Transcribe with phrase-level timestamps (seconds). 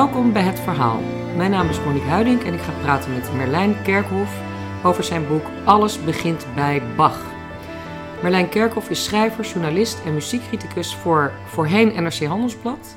[0.00, 1.00] Welkom bij Het Verhaal.
[1.36, 4.40] Mijn naam is Monique Huiding en ik ga praten met Merlijn Kerkhoff
[4.84, 7.22] over zijn boek Alles begint bij Bach.
[8.22, 12.96] Merlijn Kerkhoff is schrijver, journalist en muziekcriticus voor voorheen NRC Handelsblad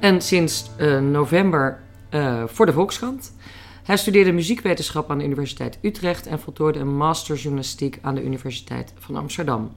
[0.00, 3.36] en sinds uh, november uh, voor de Volkskrant.
[3.84, 8.92] Hij studeerde muziekwetenschap aan de Universiteit Utrecht en voltooide een master journalistiek aan de Universiteit
[8.98, 9.72] van Amsterdam.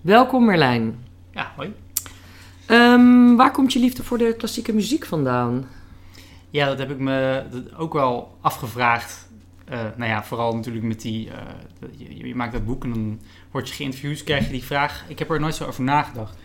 [0.00, 1.04] Welkom Merlijn.
[1.30, 1.74] Ja, hoi.
[2.66, 5.66] Um, waar komt je liefde voor de klassieke muziek vandaan?
[6.50, 7.44] Ja, dat heb ik me
[7.76, 9.28] ook wel afgevraagd.
[9.72, 11.26] Uh, nou ja, vooral natuurlijk met die.
[11.26, 11.32] Uh,
[11.96, 15.04] je, je, maakt dat boek en dan word je geïnterviewd, krijg je die vraag.
[15.08, 16.36] Ik heb er nooit zo over nagedacht.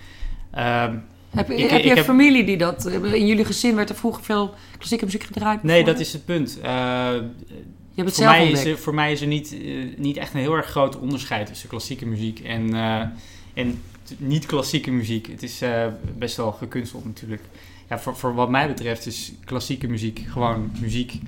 [0.55, 0.83] Uh,
[1.29, 2.05] heb, ik, heb je een heb...
[2.05, 2.85] familie die dat.
[2.85, 5.63] In jullie gezin werd er vroeger veel klassieke muziek gedraaid?
[5.63, 6.57] Nee, dat is het punt.
[6.57, 9.57] Uh, je hebt het voor, mij is er, voor mij is er niet,
[9.97, 12.73] niet echt een heel erg groot onderscheid tussen klassieke muziek en,
[13.53, 13.81] en
[14.17, 15.27] niet klassieke muziek.
[15.27, 15.61] Het is
[16.17, 17.41] best wel gekunsteld natuurlijk.
[17.89, 21.21] Ja, voor, voor wat mij betreft is klassieke muziek gewoon muziek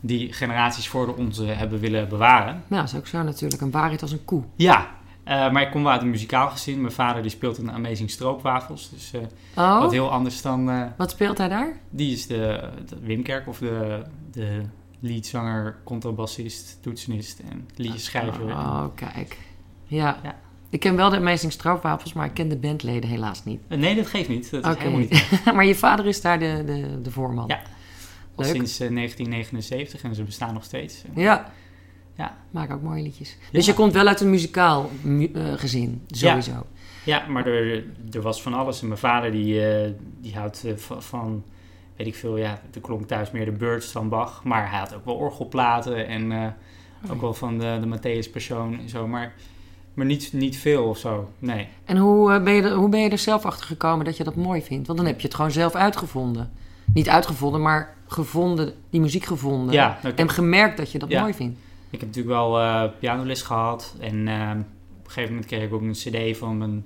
[0.00, 2.62] die generaties voor onze hebben willen bewaren.
[2.68, 3.62] Ja, dat is ook zo natuurlijk.
[3.62, 4.42] Een waarheid als een koe.
[4.56, 4.90] Ja,
[5.24, 6.80] uh, maar ik kom wel uit een muzikaal gezin.
[6.80, 8.90] Mijn vader die speelt een Amazing Stroopwafels.
[8.90, 9.20] Dus uh,
[9.56, 9.80] oh.
[9.80, 10.90] wat heel anders dan...
[10.96, 11.76] wat speelt hij daar?
[11.90, 14.62] Die is de, de Wim Kerk of de, de
[15.00, 18.44] leadzanger, contrabassist, toetsenist en liedjeschrijver.
[18.44, 19.38] Oh, kijk.
[19.84, 20.18] Ja.
[20.22, 20.36] ja.
[20.74, 23.60] Ik ken wel de Amazing Stroopwafels, maar ik ken de bandleden helaas niet.
[23.68, 24.50] Eh, nee, dat geeft niet.
[24.50, 25.40] Dat is helemaal niet.
[25.54, 27.44] maar je vader is daar de, de, de voorman?
[27.46, 27.62] Ja,
[28.34, 31.02] al sinds 1979 eh, en ze bestaan nog steeds.
[31.14, 31.52] Ja.
[32.16, 32.36] Ja.
[32.50, 33.36] Maak ook mooie liedjes.
[33.52, 36.50] Dus je komt wel uit een muzikaal uh, gezin, sowieso.
[36.52, 36.64] Ja,
[37.04, 38.80] ja maar er, er was van alles.
[38.80, 39.62] En mijn vader die,
[40.20, 40.64] die houdt
[40.98, 41.44] van,
[41.96, 44.44] weet ik veel, ja, er klonk thuis meer de Birds van Bach.
[44.44, 46.54] Maar hij had ook wel orgelplaten en
[47.04, 47.20] ook oh.
[47.20, 49.06] wel van de, de Matthäus Persoon en zo.
[49.06, 49.34] Maar
[49.94, 51.68] maar niet, niet veel of zo, nee.
[51.84, 54.24] En hoe, uh, ben je er, hoe ben je er zelf achter gekomen dat je
[54.24, 54.86] dat mooi vindt?
[54.86, 56.52] Want dan heb je het gewoon zelf uitgevonden.
[56.94, 59.74] Niet uitgevonden, maar gevonden, die muziek gevonden.
[59.74, 61.58] Ja, nou, en gemerkt dat je dat mooi vindt.
[61.90, 63.94] Ik heb natuurlijk wel uh, pianoles gehad.
[64.00, 64.50] En uh,
[64.98, 66.84] op een gegeven moment kreeg ik ook een cd van mijn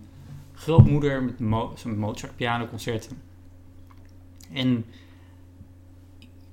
[0.55, 3.23] grootmoeder met mo zo'n Mozart pianoconcerten.
[4.53, 4.85] En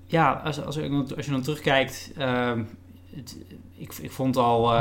[0.06, 0.80] ja, als, als,
[1.16, 2.52] als je dan terugkijkt, uh,
[3.16, 3.38] het,
[3.78, 4.74] ik, ik vond al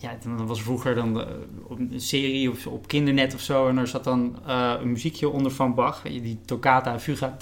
[0.00, 1.26] ja, dan was vroeger dan eh,
[1.68, 3.68] een serie of op kindernet of zo.
[3.68, 6.02] En er zat dan uh, een muziekje onder van Bach.
[6.02, 7.36] Die toccata fuga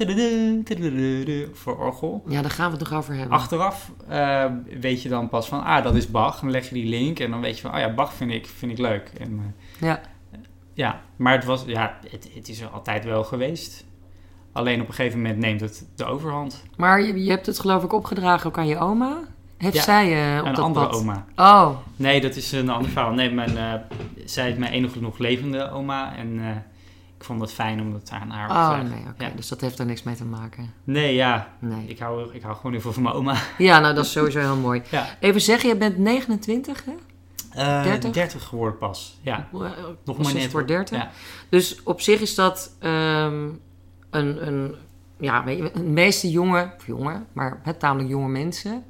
[1.52, 2.22] voor orgel.
[2.26, 3.36] Ja, daar gaan we het nog over hebben.
[3.36, 4.44] Achteraf uh,
[4.80, 6.40] weet je dan pas van, ah, dat is Bach.
[6.40, 8.46] Dan leg je die link en dan weet je van, oh ja, Bach vind ik,
[8.46, 9.10] vind ik leuk.
[9.18, 10.00] En, ja.
[10.72, 13.84] ja, maar het, was, ja, het, het is er altijd wel geweest.
[14.52, 16.64] Alleen op een gegeven moment neemt het de overhand.
[16.76, 19.18] Maar je, je hebt het geloof ik opgedragen ook aan je oma?
[19.58, 20.96] Heeft zij uh, op een dat andere pad?
[20.96, 21.24] oma.
[21.36, 21.70] Oh.
[21.96, 23.12] Nee, dat is een ander verhaal.
[23.12, 23.72] Nee, mijn, uh,
[24.24, 26.16] zij is mijn enige nog levende oma.
[26.16, 26.48] En uh,
[27.16, 29.10] ik vond het fijn om dat aan haar oh, nee, oké.
[29.10, 29.28] Okay.
[29.28, 29.36] Ja.
[29.36, 30.72] Dus dat heeft er niks mee te maken?
[30.84, 31.48] Nee, ja.
[31.58, 31.86] Nee.
[31.86, 33.34] Ik, hou, ik hou gewoon heel veel van mijn oma.
[33.58, 34.82] Ja, nou dat is sowieso heel mooi.
[34.90, 35.06] Ja.
[35.20, 36.92] Even zeggen, je bent 29, hè?
[37.56, 38.10] Uh, 30?
[38.10, 39.48] 30 geworden pas, ja.
[40.04, 40.50] Nog maar net.
[40.50, 40.98] voor 30.
[40.98, 41.10] Ja.
[41.48, 43.60] Dus op zich is dat um,
[44.10, 44.74] een, een,
[45.18, 48.84] ja, de meeste jonge, of jonge, maar het tamelijk jonge mensen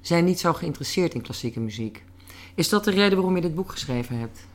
[0.00, 2.04] zijn niet zo geïnteresseerd in klassieke muziek.
[2.54, 4.46] Is dat de reden waarom je dit boek geschreven hebt?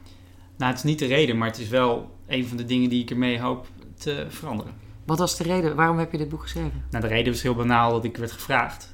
[0.58, 3.02] Nou, het is niet de reden, maar het is wel een van de dingen die
[3.02, 3.68] ik ermee hoop
[3.98, 4.74] te veranderen.
[5.06, 5.76] Wat was de reden?
[5.76, 6.86] Waarom heb je dit boek geschreven?
[6.90, 8.94] Nou, de reden was heel banaal dat ik werd gevraagd.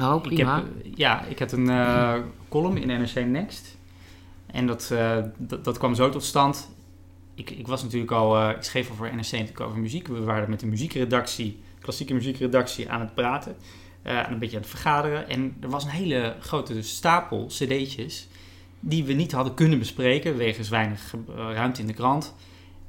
[0.00, 0.56] Oh, prima.
[0.56, 2.14] Ik heb, ja, ik had een uh,
[2.48, 3.76] column in NRC Next.
[4.46, 5.18] En dat, uh,
[5.62, 6.70] dat, kwam zo tot stand.
[7.34, 10.06] Ik, ik was natuurlijk al, uh, ik schreef al voor NRC natuurlijk over muziek.
[10.06, 13.56] We waren met de muziekredactie, klassieke muziekredactie, aan het praten.
[14.06, 15.28] Uh, een beetje aan het vergaderen.
[15.28, 18.28] En er was een hele grote stapel cd'tjes
[18.80, 22.34] die we niet hadden kunnen bespreken, wegens weinig uh, ruimte in de krant.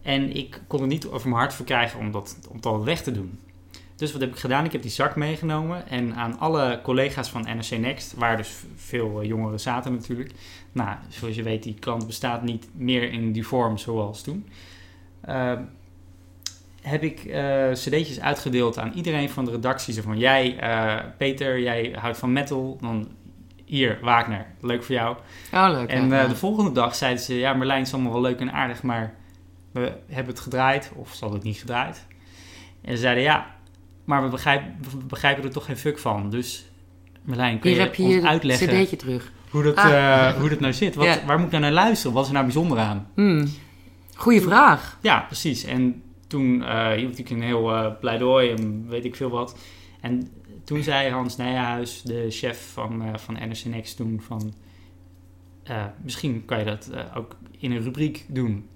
[0.01, 3.11] En ik kon het niet over mijn hart verkrijgen om dat, om dat weg te
[3.11, 3.39] doen.
[3.95, 4.65] Dus wat heb ik gedaan?
[4.65, 9.21] Ik heb die zak meegenomen en aan alle collega's van NRC Next, waar dus veel
[9.21, 10.31] uh, jongeren zaten natuurlijk.
[10.71, 14.47] Nou, zoals je weet, die krant bestaat niet meer in die vorm zoals toen
[16.85, 19.93] heb ik uh, cd'tjes uitgedeeld aan iedereen van de redactie.
[19.93, 23.07] Zo van, jij, uh, Peter, jij houdt van metal, dan
[23.65, 25.17] hier, Wagner, leuk voor jou.
[25.53, 25.89] Oh, leuk.
[25.89, 28.83] En uh, de volgende dag zeiden ze, ja, Merlijn is allemaal wel leuk en aardig,
[28.83, 29.13] maar
[29.71, 32.05] we hebben het gedraaid, of ze hadden het niet gedraaid.
[32.81, 33.55] En ze zeiden, ja,
[34.03, 36.29] maar we begrijpen, we begrijpen er toch geen fuck van.
[36.29, 36.65] Dus
[37.21, 39.31] Merlijn, kun hier je, heb je ons uitleggen cd'tje terug.
[39.49, 40.33] Hoe dat, ah.
[40.33, 40.95] hoe dat nou zit?
[40.95, 41.19] Wat, ja.
[41.25, 42.13] Waar moet ik nou naar luisteren?
[42.13, 43.07] Wat is er nou bijzonder aan?
[43.15, 43.47] Hmm.
[44.15, 44.97] Goeie vraag.
[45.01, 45.63] Ja, precies.
[45.63, 46.03] En
[46.35, 49.57] toen uh, hield ik een heel uh, pleidooi en weet ik veel wat.
[50.01, 50.27] En
[50.63, 54.53] toen zei Hans Nijhuis, de chef van, uh, van NRC Next toen, van...
[56.03, 58.67] misschien kan je dat ook in een rubriek doen.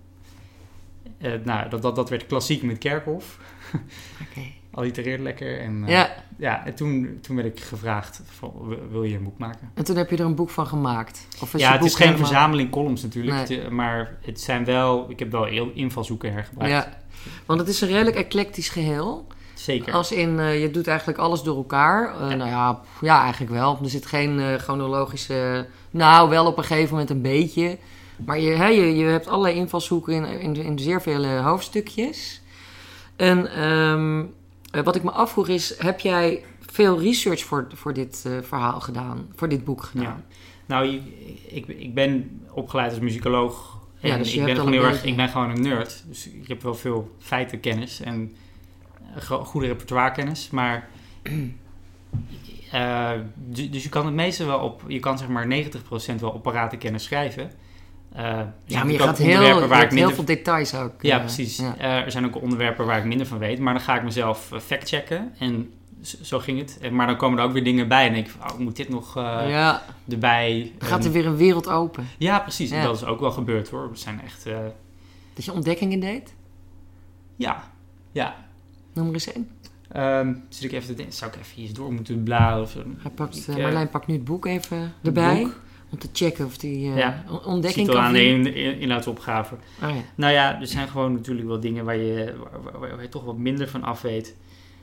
[1.19, 2.85] Eh, nou, dat, dat, dat werd klassiek met.
[2.85, 4.41] Oké.
[4.71, 5.59] Allitereert lekker.
[5.59, 9.37] En, eh, Ja, ja, en toen, toen werd ik gevraagd, van, wil- je een boek
[9.37, 9.71] maken?
[9.73, 11.27] en toen heb je er een boek van gemaakt.
[11.41, 13.57] Of ja, het is geen helemaal- verzameling columns natuurlijk, Nee.
[13.57, 16.73] het, eh, maar het zijn wel, ik heb wel heel invalshoeken hergebruikt.
[16.73, 16.97] Ja,
[17.45, 19.27] want het is een redelijk eclectisch geheel.
[19.53, 19.93] Zeker.
[19.93, 22.13] Als in, eh, je doet eigenlijk alles door elkaar.
[22.19, 22.35] Ja.
[22.35, 23.79] Nou ja, ja, eigenlijk wel.
[23.83, 25.67] Er zit geen eh, chronologische...
[25.91, 27.77] Nou, wel op een gegeven moment een beetje.
[28.25, 32.41] Maar je, hè, je, je hebt allerlei invalshoeken in, in, in zeer veel eh, hoofdstukjes.
[33.15, 34.25] En ehm,
[34.71, 39.27] eh, wat ik me afvroeg is, heb jij veel research voor, voor dit verhaal gedaan?
[39.35, 40.03] Voor dit boek gedaan?
[40.03, 40.23] Ja.
[40.65, 41.01] Nou,
[41.47, 43.78] ik, ik ben opgeleid als muzikoloog.
[44.01, 46.03] Ja, dus je ik, ben gewoon heel erg, ik ben gewoon een nerd.
[46.07, 48.35] Dus ik heb wel veel feitenkennis en
[49.15, 50.49] eh, go- goede repertoirekennis.
[50.49, 50.87] Maar
[52.71, 56.29] eh, du- dus je kan het meeste wel op, je kan zeg maar 90% wel
[56.29, 57.51] op paratenkennis schrijven.
[58.13, 58.23] Eh,
[58.65, 61.01] Ja, maar je gaat heel, waar ik heel veel details ook.
[61.01, 61.57] Ja, precies.
[61.57, 61.77] ja.
[62.05, 65.33] Er zijn ook onderwerpen waar ik minder van weet, maar dan ga ik mezelf factchecken.
[65.39, 66.91] En zo ging het.
[66.91, 68.89] Maar dan komen er ook weer dingen bij en denk ik, van, oh, moet dit
[68.89, 70.71] nog eh, ja, erbij?
[70.79, 72.07] gaat er weer een wereld open.
[72.17, 72.71] Ja, precies.
[72.71, 72.83] En Ja.
[72.83, 73.91] dat is ook wel gebeurd hoor.
[73.91, 74.57] We zijn echt, eh,
[75.33, 76.33] Dat je ontdekkingen deed?
[77.35, 77.63] ja,
[78.11, 78.35] ja.
[78.93, 79.49] Noem er eens één.
[79.91, 82.83] Ehm zit ik even te denken, zou ik even eens door moeten bladeren of zo?
[82.97, 85.41] Hij pakt, Ik, eh, Marlijn pakt nu het boek even erbij.
[85.41, 85.59] boek.
[85.91, 87.23] Om te checken of die Ja.
[87.45, 89.55] ontdekking zit kan aan de in, in, inhoudsopgave.
[89.83, 90.01] Oh, ja.
[90.15, 93.23] Nou ja, er zijn gewoon natuurlijk wel dingen waar je, waar, waar- waar je toch
[93.23, 94.35] wat minder van af weet.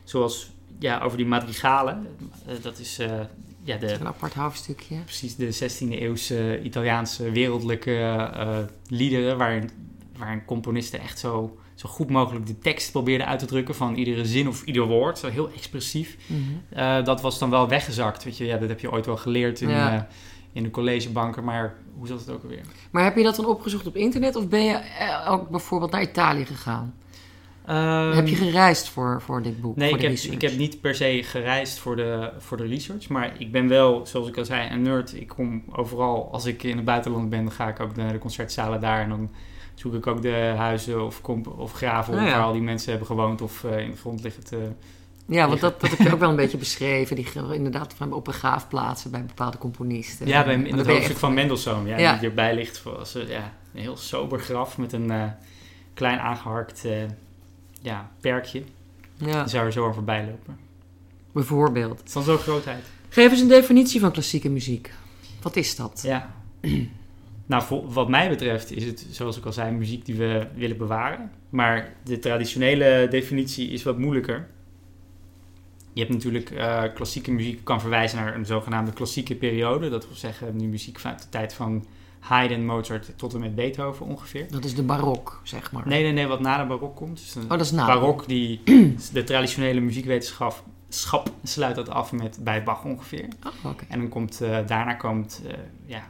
[0.05, 2.07] Zoals ja, over die madrigalen.
[2.47, 3.11] Eh, dat is eh,
[3.63, 4.97] ja, de, Een apart hoofdstukje.
[5.05, 8.59] precies de 16e eeuwse Italiaanse wereldlijke eh,
[8.89, 9.71] liederen, waarin,
[10.17, 14.25] waarin componisten echt zo, zo goed mogelijk de tekst probeerden uit te drukken van iedere
[14.25, 16.17] zin of ieder woord, zo heel expressief.
[16.27, 17.05] Mhm.
[17.05, 19.69] Dat was dan wel weggezakt, weet je, ja, dat heb je ooit wel geleerd in,
[19.69, 20.09] Ja.
[20.53, 22.61] in de collegebanken, maar hoe zat het ook alweer?
[22.91, 24.81] Maar heb je dat dan opgezocht op internet of ben je
[25.29, 26.95] ook bijvoorbeeld naar Italië gegaan?
[28.15, 29.77] Heb je gereisd voor, voor dit boek?
[29.77, 33.09] Ehm, Nee, ik heb, ik heb niet per se gereisd voor de, voor de research.
[33.09, 35.15] Maar ik ben wel, zoals ik al zei, een nerd.
[35.15, 36.29] Ik kom overal.
[36.33, 39.03] Als ik in het buitenland ben, dan ga ik ook naar de concertzalen daar.
[39.03, 39.31] En dan
[39.75, 41.21] zoek ik ook de huizen of,
[41.57, 42.25] of graven ja.
[42.25, 43.43] waar al die mensen hebben gewoond.
[43.43, 44.71] Of eh, in de grond liggen te...
[45.29, 47.17] Ja, want dat, dat heb je ook wel een beetje beschreven.
[47.17, 50.27] Die inderdaad van op begraafplaatsen bij bepaalde componisten.
[50.27, 51.87] Ja, bij, in het je hoofdstuk van Mendelssohn.
[51.87, 52.17] Ja, Ja.
[52.17, 52.79] Die erbij ligt.
[52.79, 55.25] Voor, als, eh, ja, een heel sober graf met een eh,
[55.95, 56.93] klein aangeharkt eh,
[57.87, 58.63] ja, perkje.
[59.17, 60.59] Ja, Dan zou er zo over voorbij lopen.
[61.33, 61.99] bijvoorbeeld.
[61.99, 62.85] Het is dan zo'n grootheid.
[63.09, 64.91] Geef eens een definitie van klassieke muziek.
[65.43, 66.01] Wat is dat?
[66.03, 66.35] Ja.
[67.47, 71.31] nou, wat mij betreft is het, zoals ik al zei, muziek die we willen bewaren.
[71.51, 74.49] Maar de traditionele definitie is wat moeilijker.
[75.93, 79.89] Je hebt natuurlijk eh, klassieke muziek kan verwijzen naar een zogenaamde klassieke periode.
[79.89, 81.87] Dat wil zeggen, die muziek vanuit de tijd van
[82.27, 84.47] Haydn, Mozart tot en met Beethoven ongeveer.
[84.51, 85.89] Dat is de barok, zeg maar.
[85.89, 87.19] Nee, nee, nee, wat na de barok komt.
[87.19, 87.87] Dus Oh, dat is na.
[87.87, 88.61] barok, die,
[89.13, 93.29] de traditionele muziekwetenschap schap, sluit dat af met bij Bach ongeveer.
[93.65, 93.73] Oh.
[93.89, 95.53] En dan komt, eh, daarna komt eh,
[95.87, 96.03] ja,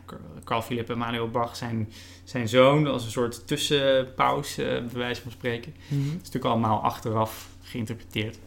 [0.44, 1.92] Carl Philipp Emanuel Bach, zijn,
[2.24, 5.74] zijn zoon, als een soort tussenpauze, eh, bij wijze van spreken.
[5.88, 8.38] Dat is natuurlijk allemaal achteraf geïnterpreteerd.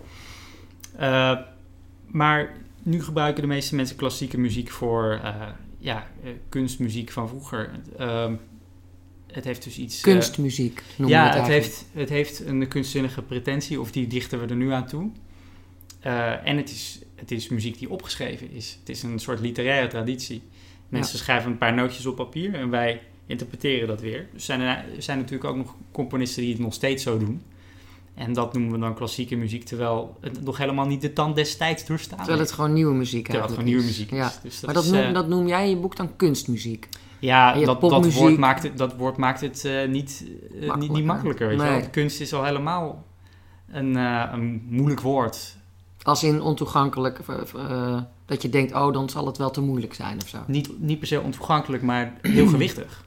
[0.95, 1.37] Eh,
[2.07, 5.19] maar nu gebruiken de meeste mensen klassieke muziek voor
[5.79, 7.71] ja, eh, kunstmuziek van vroeger.
[7.97, 8.35] Ehm,
[9.27, 9.97] het heeft dus iets...
[9.97, 14.47] eh, Kunstmuziek noemen ja, het heeft, het heeft een kunstzinnige pretentie, of die dichten we
[14.47, 15.11] er nu aan toe.
[15.99, 18.77] Eh, en het is, het is muziek die opgeschreven is.
[18.79, 20.41] Het is een soort literaire traditie.
[20.89, 24.27] Mensen schrijven een paar nootjes op papier en wij interpreteren dat weer.
[24.33, 27.41] Dus zijn er, er zijn natuurlijk ook nog componisten die het nog steeds zo doen.
[28.19, 31.57] En dat noemen we dan klassieke muziek, terwijl het nog helemaal niet de tand des
[31.57, 34.11] tijds doorstaan Terwijl het gewoon nieuwe muziek Terwijl het gewoon nieuwe muziek.
[34.11, 34.31] Ja.
[34.43, 36.89] Dus maar dat is, noem, eh, dat noem jij in je boek dan kunstmuziek.
[37.19, 40.25] Ja, dat, dat, woord maakt het, dat woord maakt het eh, niet,
[40.61, 41.05] eh, niet, niet Makkelijker.
[41.05, 41.47] makkelijker.
[41.47, 41.89] Weet je wel?
[41.89, 43.05] Kunst is al helemaal
[43.71, 45.55] een, een moeilijk woord.
[46.01, 47.19] Als in ontoegankelijk,
[48.25, 50.37] dat je denkt, oh, dan zal het wel te moeilijk zijn of zo.
[50.47, 53.05] Niet, niet per se ontoegankelijk, maar heel gewichtig.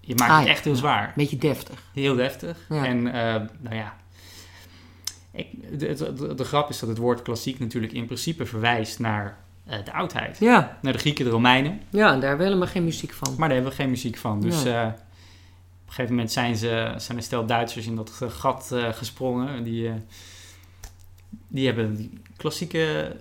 [0.00, 0.52] Je maakt Ah, het ja.
[0.52, 1.12] echt heel zwaar.
[1.16, 1.82] Beetje deftig.
[1.92, 2.58] Heel deftig.
[2.68, 2.84] Ja.
[2.84, 3.02] En
[3.60, 3.94] nou ja,
[5.32, 8.98] ik, de, de, de, de grap is dat het woord klassiek natuurlijk in principe verwijst
[8.98, 10.38] naar eh, de oudheid.
[10.38, 10.78] Ja.
[10.82, 11.80] Naar de Grieken, de Romeinen.
[11.90, 13.28] ja, en daar hebben we helemaal geen muziek van.
[13.28, 14.40] Maar daar hebben we geen muziek van.
[14.40, 18.72] Dus eh, op een gegeven moment zijn, ze, zijn een stel Duitsers in dat gat
[18.72, 19.64] eh, gesprongen.
[19.64, 19.90] Die,
[21.48, 23.16] die hebben die klassieke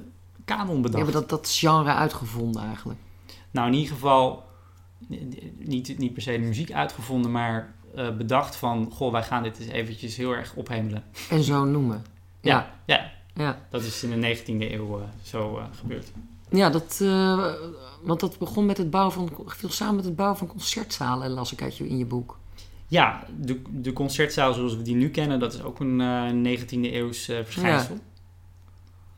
[0.46, 1.04] kanon Die bedacht.
[1.04, 3.00] hebben dat, dat genre uitgevonden eigenlijk.
[3.52, 4.44] Nou, in ieder geval
[5.58, 8.92] niet, niet per se de muziek uitgevonden, maar eh, bedacht van...
[8.92, 11.04] Goh, wij gaan dit eens eventjes heel erg ophemelen.
[11.30, 12.04] En zo noemen.
[12.44, 12.74] Ja.
[12.86, 16.12] ja, Ja, dat is in de 19e eeuw eh, zo eh, gebeurd.
[16.50, 16.98] ja dat,
[18.02, 21.52] want dat begon met het bouwen van, viel samen met het bouwen van concertzalen, las
[21.52, 22.38] ik uit je, in je boek.
[22.88, 26.02] Ja, de, de concertzaal zoals we die nu kennen, dat is ook een
[26.46, 27.98] eh 19e eeuws verschijnsel.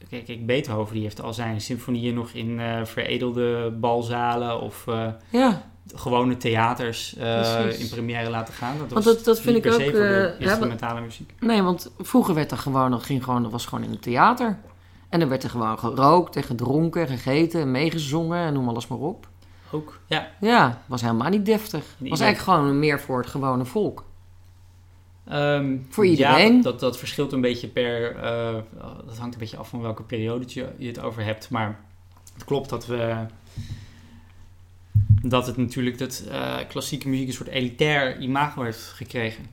[0.10, 4.86] Kijk, kijk, Beethoven die heeft al zijn symfonieën nog in veredelde balzalen of
[5.30, 8.78] Ja, gewone theaters eh, in première laten gaan.
[8.78, 11.34] Dat, Want was dat- dat vind ik ook, voor de eh, ja, instrumentale muziek.
[11.40, 14.58] nee, want vroeger werd er gewoon, dat ging gewoon, dat was gewoon in het theater.
[15.10, 18.98] En dan werd er gewoon gerookt en gedronken, gegeten en meegezongen en noem alles maar
[19.00, 19.28] op.
[19.72, 20.28] Ook, ja.
[20.40, 21.80] Ja, was helemaal niet deftig.
[21.98, 24.04] Was ieder- eigenlijk gewoon meer voor het gewone volk.
[25.28, 26.56] Ehm, Voor iedereen?
[26.56, 28.16] Ja, dat, dat verschilt een beetje per...
[28.16, 28.54] eh,
[29.06, 31.50] dat hangt een beetje af van welke periode je, je het over hebt.
[31.50, 31.80] Maar
[32.34, 33.16] het klopt dat we...
[35.25, 39.46] Dat het natuurlijk dat eh, klassieke muziek een soort elitair imago heeft gekregen.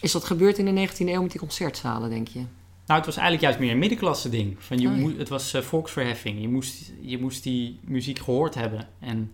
[0.00, 2.38] Is dat gebeurd in de 19e eeuw met die concertzalen, denk je?
[2.86, 4.56] Nou, het was eigenlijk juist meer een middenklasse ding.
[4.58, 5.18] Van je Oh ja.
[5.18, 6.40] het was eh, volksverheffing.
[6.40, 8.88] Je moest, je moest die muziek gehoord hebben.
[9.00, 9.32] En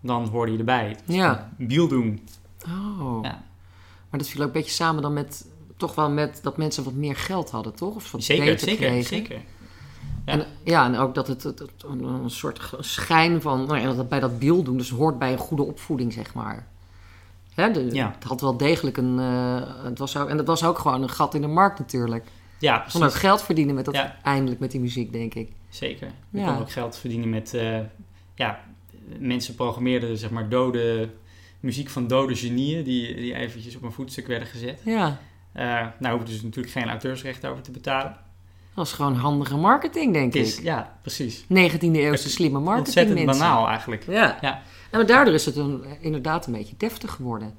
[0.00, 0.96] dan hoorde je erbij.
[1.06, 1.52] Ja.
[1.58, 2.20] Biel doen.
[2.66, 3.18] Oh.
[3.22, 3.44] Ja.
[4.10, 5.46] Maar dat viel ook een beetje samen dan met,
[5.76, 7.94] toch wel met dat mensen wat meer geld hadden, toch?
[7.94, 9.04] Of wat Zeker, beter zeker, kregen.
[9.04, 9.40] zeker.
[10.26, 10.32] Ja.
[10.32, 13.84] En, ja, en ook dat het, het- het- een, een soort schijn van, nou ja,
[13.86, 16.66] dat het bij dat beeld doen, dus hoort bij een goede opvoeding, zeg maar.
[17.54, 18.12] Hè, de, Ja.
[18.14, 21.08] Het had wel degelijk een, eh, het was ook, en het was ook gewoon een
[21.10, 22.24] gat in de markt natuurlijk.
[22.58, 23.20] Ja, Van ook precies.
[23.20, 24.16] geld verdienen met dat, Ja.
[24.22, 25.52] eindelijk met die muziek, denk ik.
[25.68, 26.10] Zeker.
[26.30, 27.54] Je kon ook geld verdienen met...
[27.54, 27.78] eh,
[28.34, 28.60] ja,
[29.18, 31.08] mensen programmeerden zeg maar dode...
[31.60, 34.80] Muziek van dode genieën die, die eventjes op een voetstuk werden gezet.
[34.84, 35.18] Ja,
[35.52, 38.16] Eh nou hoef je dus natuurlijk geen auteursrecht over te betalen.
[38.74, 40.64] Dat was gewoon handige marketing, denk is, ik.
[40.64, 41.42] ja, precies.
[41.42, 41.46] 19e
[41.80, 43.44] eeuwse slimme marketing Ontzettend mensen.
[43.44, 44.04] banaal eigenlijk.
[44.08, 44.38] Ja.
[44.40, 44.62] Ja.
[44.90, 47.54] En maar daardoor is het een, inderdaad een beetje deftig geworden.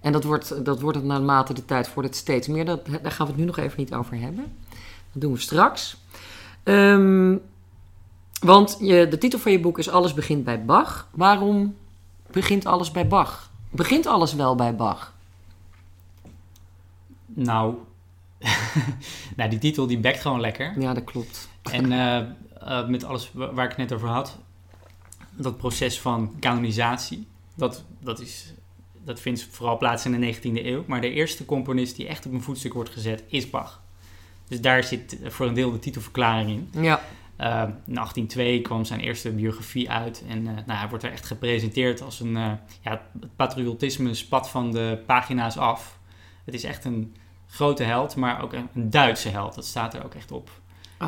[0.00, 2.64] En dat wordt, dat wordt het naarmate de tijd wordt het steeds meer.
[2.64, 4.44] Dat, daar gaan we het nu nog even niet over hebben.
[5.12, 5.96] Dat doen we straks.
[6.62, 7.36] Ehm,
[8.40, 11.08] want je, de titel van je boek is Alles begint bij Bach.
[11.10, 11.76] Waarom
[12.30, 13.50] begint alles bij Bach?
[13.70, 15.12] Begint alles wel bij Bach?
[17.26, 17.74] Nou,
[19.36, 20.80] nou, die titel die bekt gewoon lekker.
[20.80, 21.48] Ja, dat klopt.
[21.62, 24.38] En eh, eh, met alles wa- waar ik het net over had,
[25.30, 28.52] dat proces van kanonisatie, dat, dat, is,
[29.04, 30.84] dat vindt vooral plaats in de 19e eeuw.
[30.86, 33.82] Maar de eerste componist die echt op een voetstuk wordt gezet, is Bach.
[34.48, 36.82] Dus daar zit voor een deel de titelverklaring in.
[36.82, 37.00] Ja,
[37.36, 42.02] Eh, in 1802 kwam zijn eerste biografie uit en nou, hij wordt er echt gepresenteerd
[42.02, 42.32] als een...
[42.32, 42.58] ja,
[43.20, 45.98] het patriotisme spat van de pagina's af.
[46.44, 47.14] Het is echt een
[47.54, 49.54] grote held, maar ook een, een Duitse held.
[49.54, 50.50] Dat staat er ook echt op.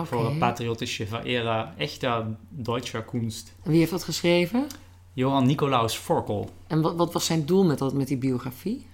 [0.04, 3.52] Voor patriotische Verehrer, echte Deutscher Kunst.
[3.62, 4.66] En Wie heeft dat geschreven?
[5.12, 6.50] Johann Nicolaus Forkel.
[6.66, 8.86] En wat, wat was zijn doel met, dat, met die biografie?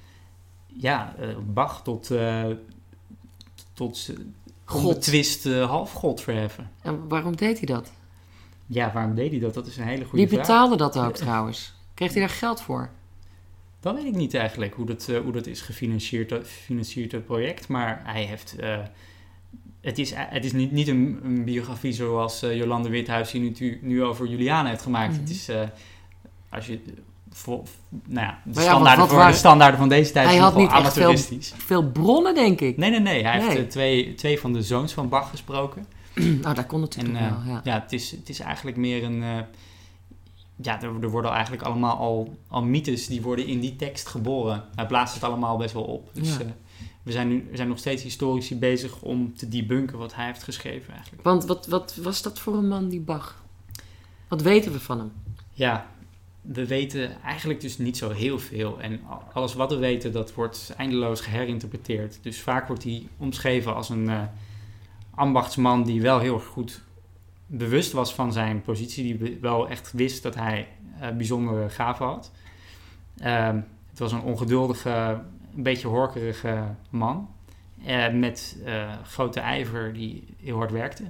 [0.67, 2.45] Ja, eh, Bach tot, eh
[3.73, 4.11] tot
[4.65, 4.83] God.
[4.85, 6.71] onbetwist eh, halfgod verheffen.
[6.83, 7.91] En waarom deed hij dat?
[8.67, 9.55] Ja, waarom deed hij dat?
[9.55, 10.41] Dat is een hele goede Wie vraag.
[10.41, 11.73] betaalde dat ook trouwens?
[11.95, 12.91] Kreeg hij daar geld voor?
[13.83, 17.25] Dat weet ik niet eigenlijk, hoe dat, eh, hoe dat is gefinancierd, dat, gefinancierd dat
[17.25, 17.69] project.
[17.69, 18.57] Maar hij heeft...
[18.59, 18.79] eh,
[19.81, 23.79] het is, het is niet, niet een, een biografie zoals eh, Jolande Withuis die nu,
[23.83, 25.13] nu over Juliana heeft gemaakt.
[25.13, 25.21] Mhm.
[25.21, 25.49] Het is...
[25.49, 25.61] eh,
[26.49, 26.81] als je...
[27.47, 30.55] Nou ja, de, ja, standaarden voor, waren- de standaarden van deze tijd Hij zijn had
[30.57, 31.55] nogal niet echt veel- amateuristisch.
[31.57, 32.77] Veel bronnen, denk ik.
[32.77, 33.23] Nee, nee, nee.
[33.25, 35.87] Hij heeft eh, twee, twee van de zoons van Bach gesproken.
[36.15, 37.61] Nou, daar kon En natuurlijk eh, wel, ja.
[37.65, 39.23] ja, het, is, het is eigenlijk meer een...
[39.23, 39.39] eh,
[40.63, 44.65] ja, er, er worden eigenlijk allemaal al, al mythes die worden in die tekst geboren.
[44.75, 46.11] Hij blaast het allemaal best wel op.
[46.13, 46.41] Dus Ja.
[46.41, 46.47] eh,
[47.03, 50.43] we, zijn nu, we zijn nog steeds historici bezig om te debunken wat hij heeft
[50.43, 51.23] geschreven eigenlijk.
[51.23, 53.43] Want wat, wat was dat voor een man, die Bach?
[54.29, 55.13] Wat weten we van hem?
[55.53, 55.87] Ja,
[56.41, 58.81] we weten eigenlijk dus niet zo heel veel.
[58.81, 59.01] En
[59.33, 62.19] alles wat we weten, dat wordt eindeloos geherinterpreteerd.
[62.23, 64.23] Dus vaak wordt hij omschreven als een eh,
[65.15, 66.83] ambachtsman die wel heel erg goed
[67.59, 69.19] bewust was van zijn positie.
[69.19, 70.69] Die wel echt wist dat hij
[71.01, 72.33] eh, bijzondere gaven had.
[73.17, 75.21] Ehm, het was een ongeduldige,
[75.57, 77.29] een beetje horkerige man.
[77.85, 81.05] eh, met eh, grote ijver die heel hard werkte.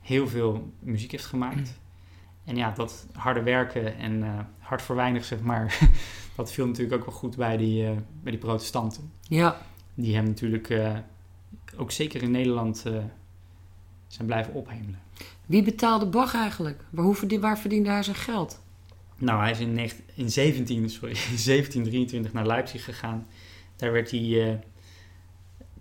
[0.00, 1.78] Heel veel muziek heeft gemaakt.
[2.44, 5.78] En ja, dat harde werken en hard voor weinig, zeg maar,
[6.36, 7.84] dat viel natuurlijk ook wel goed bij die,
[8.22, 9.12] bij die protestanten.
[9.22, 9.56] Ja,
[9.94, 10.74] Die hem natuurlijk
[11.76, 12.84] ook zeker in Nederland
[14.06, 14.98] zijn blijven ophemelen.
[15.48, 16.84] Wie betaalde Bach eigenlijk?
[16.90, 18.60] Waar, hoe verdien- waar verdiende hij zijn geld?
[19.16, 23.26] Nou, hij is in, 19 in, 17, sorry, in 1723 naar Leipzig gegaan.
[23.76, 24.58] Daar, werd hij, eh,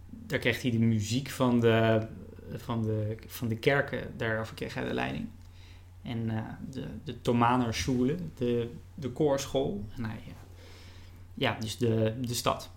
[0.10, 2.08] daar kreeg hij de muziek van de,
[2.56, 5.28] van de, van de kerken, daarover kreeg hij de leiding.
[6.02, 9.86] En eh, de, de Thomaner Schule, de, de koorschool.
[9.96, 10.34] En hij, eh,
[11.34, 12.70] ja, dus de, de stad.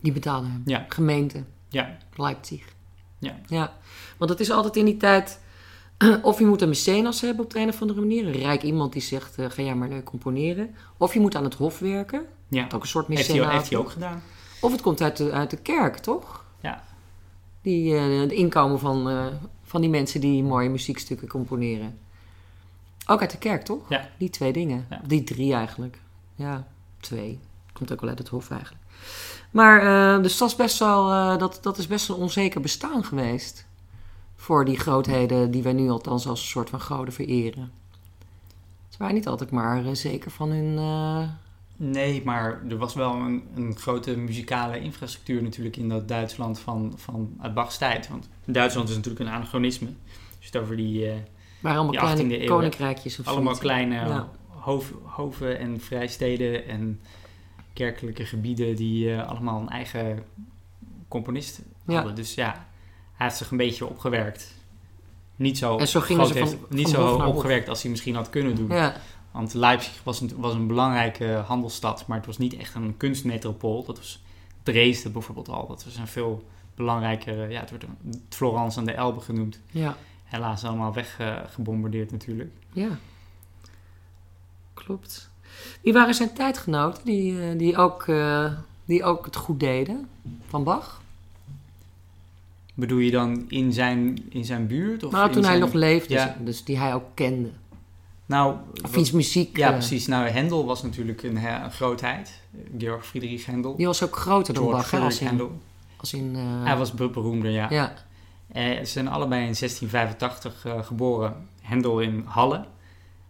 [0.00, 0.62] Die betaalde hem.
[0.64, 0.86] Ja.
[0.88, 2.74] Gemeente, Ja, Leipzig.
[3.18, 3.40] Ja.
[3.46, 3.76] Ja,
[4.16, 5.40] want het is altijd in die tijd
[6.22, 8.26] Of je moet een mecenas hebben op de een of andere manier.
[8.26, 10.74] Een rijk iemand die zegt, eh, ga jij maar leuk componeren.
[10.96, 12.24] Of je moet aan het hof werken.
[12.48, 13.56] Ja, Wat ook een soort heeft hij, mecenaat.
[13.58, 14.22] heeft hij ook gedaan.
[14.60, 16.44] Of het komt uit de, uit de kerk, toch?
[16.60, 16.84] Ja.
[17.62, 19.26] Die, eh de inkomen van, eh,
[19.62, 21.98] van die mensen die mooie muziekstukken componeren.
[23.06, 23.88] Ook uit de kerk, toch?
[23.88, 24.08] Ja.
[24.18, 24.86] Die twee dingen.
[24.90, 25.00] Ja.
[25.06, 25.98] Die drie eigenlijk.
[26.34, 26.66] Ja,
[27.00, 27.38] twee.
[27.72, 28.82] Komt ook wel uit het hof eigenlijk.
[29.50, 33.66] Maar, dus dat is, best wel, dat, dat is best een onzeker bestaan geweest.
[34.42, 37.72] Voor die grootheden die wij nu althans als een soort van goden vereren.
[38.88, 40.78] Ze waren niet altijd maar eh, zeker van hun...
[40.78, 41.28] eh,
[41.76, 46.92] Nee, maar er was wel een, een grote muzikale infrastructuur natuurlijk in dat Duitsland van,
[46.96, 48.08] van uit Bachs tijd.
[48.08, 49.88] Want Duitsland is natuurlijk een anachronisme.
[50.38, 51.16] Dus het over die eh,
[51.60, 53.60] waren allemaal Die 18e kleine eeuw, koninkrijkjes of allemaal zoiets.
[53.60, 54.28] kleine Ja.
[55.04, 57.00] hoven en vrijsteden en
[57.72, 60.22] kerkelijke gebieden die allemaal een eigen
[61.08, 61.94] componist Ja.
[61.94, 62.14] hadden.
[62.14, 62.66] Dus ja,
[63.12, 64.54] hij heeft zich een beetje opgewerkt.
[65.36, 68.14] Niet zo, En zo groot ze heeft- van- niet van zo opgewerkt als hij misschien
[68.14, 68.68] had kunnen doen.
[68.70, 68.94] Ja,
[69.30, 73.84] Want Leipzig was een, was een belangrijke handelsstad, maar het was niet echt een kunstmetropool.
[73.84, 74.22] Dat was
[74.62, 75.66] Dresden bijvoorbeeld al.
[75.66, 77.84] Dat was een veel belangrijker, ja, het wordt
[78.28, 79.58] Florence aan de Elbe genoemd.
[79.70, 82.50] ja, Helaas allemaal weggebombardeerd natuurlijk.
[82.72, 82.88] ja.
[84.74, 85.30] Klopt.
[85.82, 88.52] Wie waren zijn tijdgenoten die, eh, die, ook, eh,
[88.84, 90.08] die ook het goed deden
[90.48, 91.01] van Bach?
[92.74, 95.04] Bedoel je dan in zijn, in zijn buurt?
[95.04, 96.36] Of nou, toen hij zijn- nog leefde, Ja.
[96.40, 97.50] dus die hij ook kende.
[98.26, 99.56] Nou, Of iets muziek.
[99.56, 100.06] ja, eh, precies.
[100.06, 102.40] Nou, Hendel was natuurlijk een, he- een grootheid.
[102.78, 103.76] Georg Friedrich Hendel.
[103.76, 105.26] Die was ook groter dan George Bach, als in...
[105.26, 105.58] Hendel.
[105.96, 107.66] Als in eh, Hij was be- beroemder, ja.
[107.70, 107.92] ja.
[108.52, 111.34] Eh, ze zijn allebei in 1685 eh, geboren.
[111.60, 112.64] Hendel in Halle.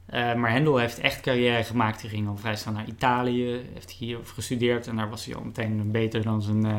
[0.06, 2.00] Eh, maar Hendel heeft echt carrière gemaakt.
[2.00, 3.60] Hij ging al vrij snel naar Italië.
[3.72, 4.86] Heeft hier gestudeerd.
[4.86, 6.74] En daar was hij al meteen beter dan, zijn, eh,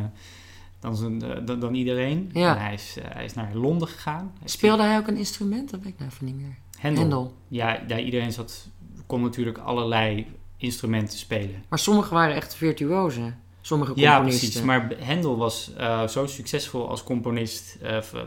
[0.84, 2.30] dan, zijn, eh, dan, dan iedereen.
[2.34, 2.56] Ja.
[2.56, 4.32] En hij, is, eh, hij is naar Londen gegaan.
[4.46, 5.70] Speelde hij ook een instrument?
[5.72, 6.56] Dat weet ik nou even niet meer.
[6.78, 7.02] Hendel.
[7.02, 7.34] Hendel.
[7.48, 8.68] Ja, ja, iedereen zat,
[9.06, 11.64] kon natuurlijk allerlei instrumenten spelen.
[11.70, 13.38] Maar sommigen waren echt virtuozen.
[13.62, 14.48] Sommige Ja, componisten.
[14.50, 14.66] precies.
[14.66, 17.78] Maar Hendel was eh, zo succesvol als componist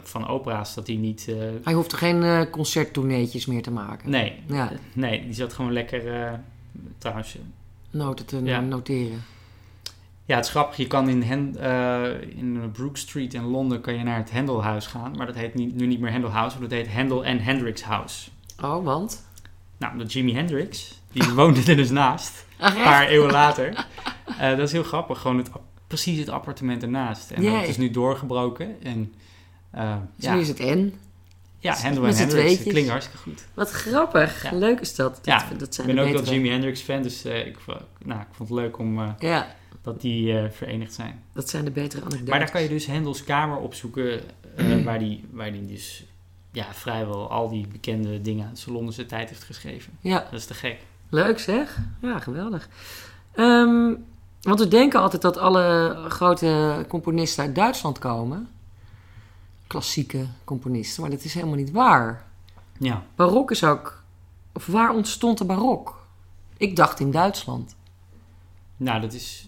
[0.02, 1.26] van opera's dat hij niet...
[1.62, 4.10] Hij hoefde geen concerttourneetjes meer te maken.
[4.10, 6.40] nee, Ja, nee, die zat gewoon lekker...
[6.98, 7.36] trouwens,
[7.90, 8.60] noten te Ja.
[8.60, 9.22] noteren.
[10.26, 10.76] Ja, het is grappig.
[10.76, 14.86] Je kan in, Hen, eh, in Brook Street in Londen kan je naar het Hendelhuis
[14.86, 15.12] gaan.
[15.16, 17.82] Maar dat heet niet, nu niet meer Hendel House, maar dat heet Hendel en Hendrix
[17.82, 18.28] House.
[18.62, 19.24] Oh, want?
[19.78, 22.44] Nou, dat Jimi Hendrix, die woonde er dus naast.
[22.58, 23.86] Ach, Een paar eeuwen later.
[24.38, 25.18] Eh, dat is heel grappig.
[25.20, 25.50] Gewoon het,
[25.86, 27.30] precies het appartement ernaast.
[27.30, 28.82] En dat is nu doorgebroken.
[28.82, 29.14] En
[29.70, 30.94] eh, Dus ja, nu is het N.
[31.58, 32.44] ja, met Handel en Hendrix.
[32.44, 32.72] tweetjes.
[32.72, 33.44] klinkt hartskik goed.
[33.54, 34.42] Wat grappig.
[34.42, 34.52] Ja.
[34.52, 35.20] Leuk is dat.
[35.22, 37.56] Ja, dat, dat Ik zijn ben ook wel Jimi Hendrix fan, dus ik,
[38.04, 39.54] nou, ik vond het leuk om Ja,
[39.86, 41.22] dat die eh, verenigd zijn.
[41.32, 42.28] dat zijn de betere anekdotes.
[42.30, 44.20] Maar daar kan je dus Hendels kamer opzoeken,
[44.56, 46.04] eh, waar die, waar die dus
[46.50, 49.92] ja, vrijwel al die bekende dingen uit zijn Londense tijd heeft geschreven.
[50.00, 50.80] Ja, Dat is te gek.
[51.08, 51.78] leuk zeg.
[52.00, 52.68] Ja, geweldig.
[53.32, 53.94] Ehm,
[54.40, 58.48] want we denken altijd dat alle grote componisten uit Duitsland komen.
[59.66, 61.02] Klassieke componisten.
[61.02, 62.24] Maar dat is helemaal niet waar.
[62.78, 64.02] Ja, Barok is ook...
[64.52, 66.06] Of waar ontstond de barok?
[66.56, 67.76] Ik dacht in Duitsland.
[68.76, 69.45] nou dat is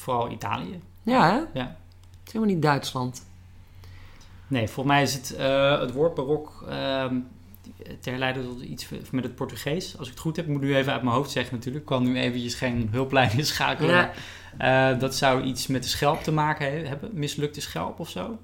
[0.00, 0.80] vooral Italië.
[1.02, 1.60] Ja, hè?
[1.60, 1.66] Ja.
[2.10, 3.26] Het is helemaal niet Duitsland.
[4.46, 7.14] Nee, volgens mij is het, eh, het woord barok ehm,
[8.00, 9.98] te herleiden tot iets met het Portugees.
[9.98, 11.82] Als ik het goed heb, moet ik nu even uit mijn hoofd zeggen natuurlijk.
[11.84, 13.94] Ik kan nu eventjes geen hulplijn inschakelen.
[14.58, 14.92] Ja.
[14.92, 17.10] Eh, dat zou iets met de schelp te maken he- hebben.
[17.12, 18.38] Mislukte schelp of zo.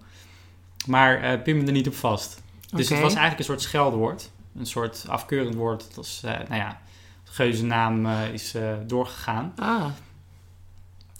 [0.87, 2.43] Maar eh pin me er niet op vast.
[2.71, 4.31] Dus het was eigenlijk een soort scheldwoord.
[4.57, 5.81] Een soort afkeurend woord.
[5.87, 6.81] Dat was, nou ja,
[7.25, 8.55] geuzennaam is
[8.87, 9.53] doorgegaan.
[9.57, 9.85] Ah,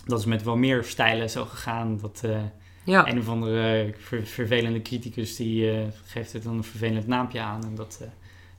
[0.05, 1.99] Dat is met wel meer stijlen zo gegaan.
[2.01, 2.37] Dat eh,
[2.85, 3.09] ja.
[3.09, 7.65] een of andere ver- vervelende criticus die eh, geeft het dan een vervelend naampje aan.
[7.65, 8.09] En dat, eh,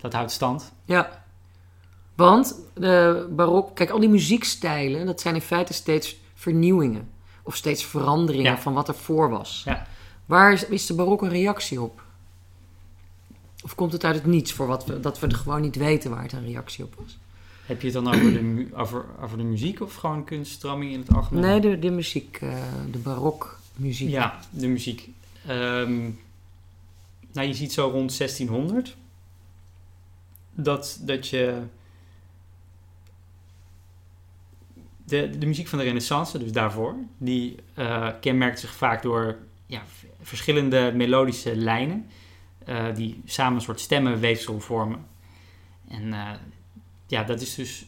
[0.01, 0.73] dat houdt stand.
[0.85, 1.23] Ja.
[2.15, 7.09] Want de barok, kijk, al die muziekstijlen, dat zijn in feite steeds vernieuwingen.
[7.43, 8.57] Of steeds veranderingen Ja.
[8.57, 9.61] van wat er voor was.
[9.65, 9.87] Ja.
[10.25, 12.03] Waar is, is de barok een reactie op?
[13.63, 16.09] Of komt het uit het niets voor wat we, dat we er gewoon niet weten
[16.11, 17.17] waar het een reactie op was?
[17.65, 21.13] Heb je het dan over de, over, over de muziek of gewoon kunststroming in het
[21.13, 21.41] algemeen?
[21.43, 24.09] Nee, de, de muziek, eh, de barokmuziek.
[24.09, 25.09] Ja, de muziek.
[25.47, 26.09] Ehm,
[27.31, 28.95] nou, je ziet zo rond 1600
[30.51, 31.61] dat, dat je
[35.05, 39.81] de, de muziek van de Renaissance, dus daarvoor, die eh, kenmerkt zich vaak door ja,
[40.21, 42.05] verschillende melodische lijnen
[42.65, 45.05] eh, die samen een soort stemmenweefsel vormen.
[45.87, 46.13] En
[47.07, 47.85] ja, dat is dus,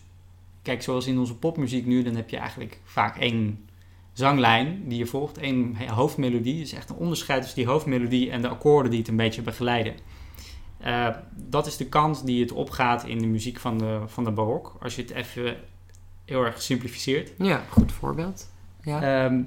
[0.61, 3.65] kijk, zoals in onze popmuziek nu, dan heb je eigenlijk vaak één
[4.13, 6.61] zanglijn die je volgt, één hoofdmelodie.
[6.61, 9.93] is echt een onderscheid tussen die hoofdmelodie en de akkoorden die het een beetje begeleiden.
[10.77, 14.31] Eh, dat is de kant die het opgaat in de muziek van de, van de
[14.31, 14.75] barok.
[14.79, 15.57] Als je het even
[16.25, 17.31] heel erg simplificeert.
[17.37, 18.49] Ja, goed voorbeeld.
[18.81, 19.25] Ja.
[19.25, 19.41] Ehm,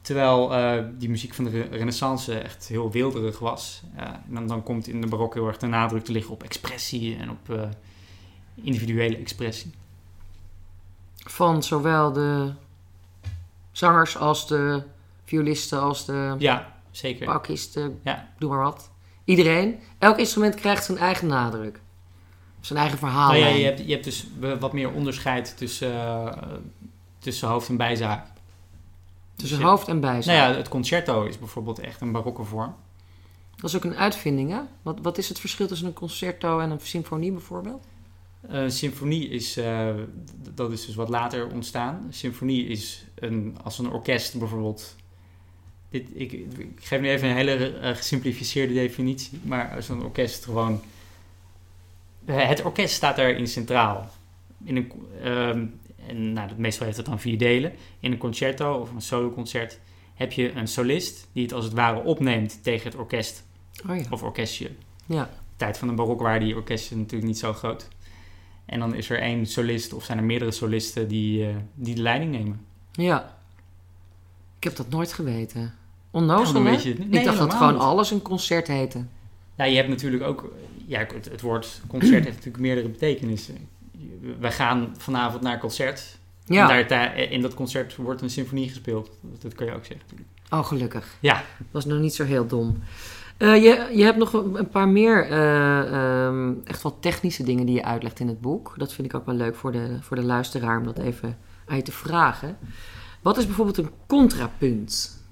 [0.00, 3.82] terwijl eh, die muziek van de re- renaissance echt heel wilderig was.
[3.96, 7.16] En dan, dan komt in de barok heel erg de nadruk te liggen op expressie
[7.16, 7.70] en op
[8.62, 9.70] individuele expressie.
[11.16, 12.52] Van zowel de
[13.72, 14.82] zangers als de
[15.24, 17.26] violisten als de Ja, zeker.
[17.26, 18.28] pakisten, Ja.
[18.38, 18.90] doe maar wat.
[19.24, 19.78] Iedereen.
[19.98, 21.80] Elk instrument krijgt zijn eigen nadruk.
[22.60, 23.28] Zijn eigen verhaal.
[23.30, 24.26] Nou ja, je, hebt, je hebt dus
[24.60, 26.36] wat meer onderscheid tussen, eh,
[27.18, 28.26] tussen hoofd- en bijzaak.
[29.36, 30.36] Tussen je- hoofd en bijzaak.
[30.36, 32.74] Nou ja, het concerto is bijvoorbeeld echt een barokke vorm.
[33.56, 34.60] Dat is ook een uitvinding, hè?
[34.82, 37.84] Wat, wat is het verschil tussen een concerto en een symfonie bijvoorbeeld?
[38.42, 39.88] Een Eh, symfonie is, eh,
[40.54, 42.06] dat is dus wat later ontstaan.
[42.10, 44.96] Symfonie is een, als een orkest bijvoorbeeld.
[45.90, 46.46] Dit, ik, ik
[46.80, 50.80] geef nu even een hele eh, gesimplificeerde definitie, maar als een orkest gewoon.
[52.24, 54.10] Het orkest staat daarin centraal.
[54.64, 55.66] In een, ehm,
[56.06, 57.72] en nou, meestal heeft het dan vier delen.
[58.00, 59.78] In een concerto of een soloconcert
[60.14, 63.44] heb je een solist die het als het ware opneemt tegen het orkest
[63.90, 64.04] Oh ja.
[64.10, 64.70] of orkestje
[65.06, 65.30] Ja.
[65.56, 67.88] tijd van de barok waren die orkesten natuurlijk niet zo groot.
[68.70, 72.02] En dan is er één solist of zijn er meerdere solisten die, eh, die de
[72.02, 72.60] leiding nemen.
[72.92, 73.36] Ja.
[74.56, 75.60] Ik heb dat nooit geweten.
[75.60, 75.72] Nou,
[76.10, 76.70] Onnozel, dan hè?
[76.70, 77.14] weet je het niet.
[77.14, 77.82] ik dacht dat gewoon niet.
[77.82, 79.04] alles een concert heette.
[79.56, 80.52] Ja, je hebt natuurlijk ook...
[80.86, 83.68] Ja, het, het woord concert heeft natuurlijk meerdere betekenissen.
[84.38, 86.18] Wij gaan vanavond naar een concert.
[86.44, 86.78] Ja.
[86.78, 89.10] En daar, in dat concert wordt een symfonie gespeeld.
[89.20, 90.30] Dat, dat kan je ook zeggen natuurlijk.
[90.50, 91.16] Oh, gelukkig.
[91.20, 91.44] Ja.
[91.70, 92.82] Dat is nog niet zo heel dom.
[93.40, 97.74] Eh, je, je hebt nog een paar meer eh, ehm, echt wel technische dingen die
[97.74, 98.74] je uitlegt in het boek.
[98.76, 101.76] Dat vind ik ook wel leuk voor de, voor de luisteraar om dat even aan
[101.76, 102.58] je te vragen.
[103.22, 105.22] Wat is bijvoorbeeld een contrapunt?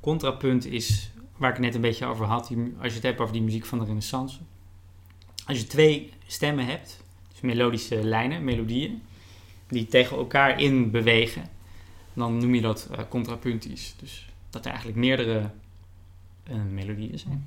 [0.00, 3.42] Contrapunt is, waar ik net een beetje over had, als je het hebt over die
[3.42, 4.38] muziek van de renaissance.
[5.46, 9.02] Als je twee stemmen hebt, dus melodische lijnen, melodieën,
[9.68, 11.48] die tegen elkaar in bewegen,
[12.12, 13.94] dan noem je dat eh, contrapuntisch.
[14.00, 15.50] Dus dat er eigenlijk meerdere
[16.48, 17.46] eh, melodieën zijn.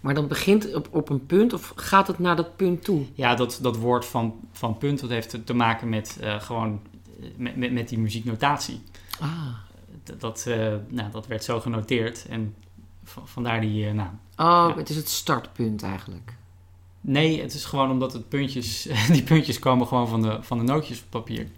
[0.00, 3.04] Maar dan begint op, op een punt of gaat het naar dat punt toe?
[3.14, 6.80] Ja, dat, dat woord van, van punt, dat heeft te- maken met eh, gewoon
[7.20, 8.80] eh, met, met, met die muzieknotatie.
[9.20, 9.30] Ah.
[10.04, 12.54] Dat, dat, eh, nou, dat werd zo genoteerd en
[13.04, 14.20] vandaar die naam.
[14.36, 14.74] Oh, Ja.
[14.76, 16.34] het is het startpunt eigenlijk.
[17.00, 20.64] Nee, het is gewoon omdat het puntjes, die puntjes komen gewoon van de, van de
[20.64, 21.48] nootjes op papier.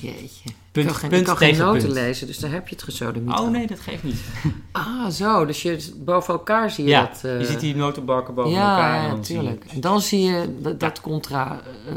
[0.00, 0.50] Jeetje.
[0.72, 1.92] Punt, ik kan geen, punt ik kan geen noten punt.
[1.92, 3.50] lezen, dus daar heb je het gesodemiet Oh aan.
[3.52, 4.20] nee, dat geeft niet.
[4.72, 5.44] Ah, zo.
[5.46, 7.24] Dus je, boven elkaar zie je ja, dat.
[7.24, 9.02] eh, je ziet die notenbalken boven ja, elkaar.
[9.02, 9.64] ja, dan zie je- tuurlijk.
[9.64, 11.94] En dan zie je dat, dat contra eh,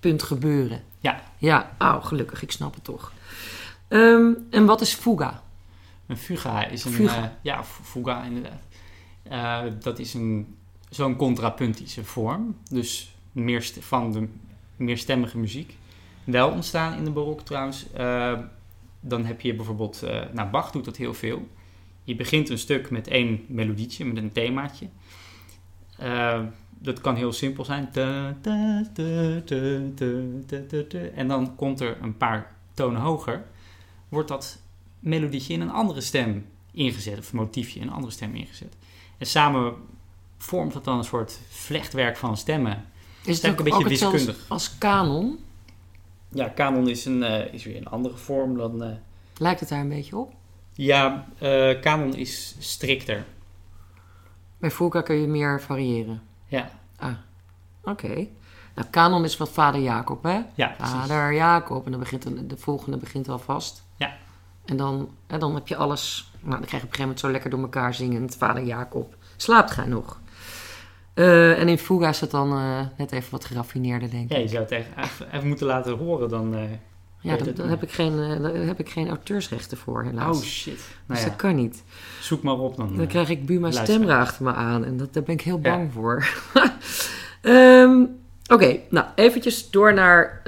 [0.00, 0.82] punt gebeuren.
[1.00, 1.22] Ja.
[1.38, 2.42] Ja, oh, gelukkig.
[2.42, 3.12] Ik snap het toch.
[3.88, 5.42] Ehm, en wat is fuga?
[6.06, 6.92] Een fuga is een...
[6.92, 7.16] Fuga.
[7.22, 8.60] eh, ja, fu- fuga inderdaad.
[9.22, 10.54] Eh, dat is een,
[10.90, 12.56] zo'n contrapuntische vorm.
[12.70, 14.28] Dus meer van de
[14.76, 15.76] meerstemmige muziek.
[16.30, 17.92] Wel ontstaan in de barok trouwens.
[17.92, 18.32] Eh,
[19.00, 20.02] dan heb je bijvoorbeeld...
[20.02, 21.48] eh nou, Bach doet dat heel veel.
[22.04, 24.88] Je begint een stuk met één melodietje, met een themaatje.
[25.98, 26.40] Eh,
[26.78, 27.88] dat kan heel simpel zijn.
[31.14, 33.44] En dan komt er een paar tonen hoger.
[34.08, 34.58] Wordt dat
[34.98, 37.18] melodietje in een andere stem ingezet.
[37.18, 38.76] Of motiefje in een andere stem ingezet.
[39.18, 39.74] En samen
[40.38, 42.84] vormt dat dan een soort vlechtwerk van stemmen.
[43.24, 44.48] Is Het ook een beetje hetzelfde wiskundig.
[44.48, 45.38] als kanon?
[46.28, 48.82] Ja, kanon is, een, eh, is weer een andere vorm dan...
[48.82, 48.90] eh,
[49.36, 50.32] Lijkt het daar een beetje op?
[50.72, 53.24] ja, eh, kanon is strikter.
[54.58, 56.22] Bij fuga kun je meer variëren.
[56.46, 56.70] Ja,
[57.82, 58.26] Oké.
[58.74, 60.40] Nou, kanon is wat vader Jacob, hè?
[60.54, 60.94] ja precies.
[60.94, 61.84] Vader Jacob.
[61.84, 63.84] En dan begint de, de volgende begint al vast.
[63.96, 64.16] Ja.
[64.64, 66.32] En dan, hè, dan heb je alles.
[66.40, 68.36] Nou, dan krijg je op een gegeven moment zo lekker door elkaar zingend.
[68.36, 69.16] Vader Jacob.
[69.36, 70.20] Slaapt gij nog?
[71.18, 74.30] Eh, en in Fuga is het dan eh, net even wat geraffineerder, denk ik.
[74.36, 76.54] Ja, je zou het echt even, even moeten laten horen dan...
[76.54, 76.60] eh,
[77.20, 77.58] Ja, niet.
[77.62, 80.36] heb, ik geen, daar heb ik geen auteursrechten voor, helaas.
[80.36, 80.74] oh shit.
[80.74, 81.82] dus Nou ja, dat kan niet.
[82.20, 82.96] zoek maar op dan.
[82.96, 83.70] Dan krijg ik Buma.
[83.70, 84.84] Stemra achter me aan.
[84.84, 85.70] En dat, daar ben ik heel Ja.
[85.70, 86.28] bang voor.
[87.42, 88.04] Ehm,
[88.52, 90.42] Oké, nou eventjes door naar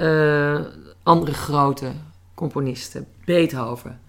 [1.03, 1.91] andere grote
[2.33, 3.07] componisten.
[3.25, 3.99] Beethoven.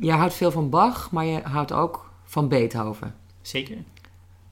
[0.00, 3.14] Je houdt veel van Bach, maar je houdt ook van Beethoven.
[3.42, 3.76] Zeker.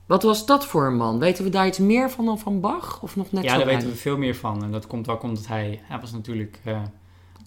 [0.05, 1.19] Wat was dat voor een man?
[1.19, 3.01] Weten we daar iets meer van dan van Bach?
[3.01, 4.63] Of nog net ja, zo daar weten we veel meer van.
[4.63, 5.81] En dat komt ook omdat hij...
[5.83, 6.81] Hij was natuurlijk eh,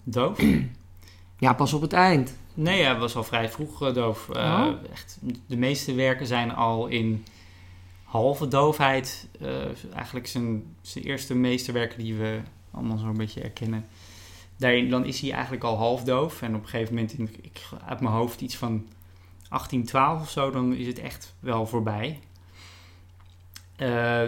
[0.03, 0.39] doof.
[1.39, 2.37] Ja, pas op het eind.
[2.53, 4.29] Nee, hij was al vrij vroeg eh, doof.
[4.29, 4.91] Eh, Oh.
[4.91, 7.25] echt, de meeste werken zijn al in
[8.03, 9.27] halve doofheid.
[9.93, 12.39] eigenlijk zijn, zijn eerste meesterwerken die we
[12.71, 13.85] allemaal zo'n beetje herkennen.
[14.57, 16.41] Daarin, dan is hij eigenlijk al half doof.
[16.41, 18.85] En op een gegeven moment, in, ik, uit mijn hoofd iets van
[19.49, 22.19] 1812 of zo, dan is het echt wel voorbij.
[23.77, 24.21] Eh,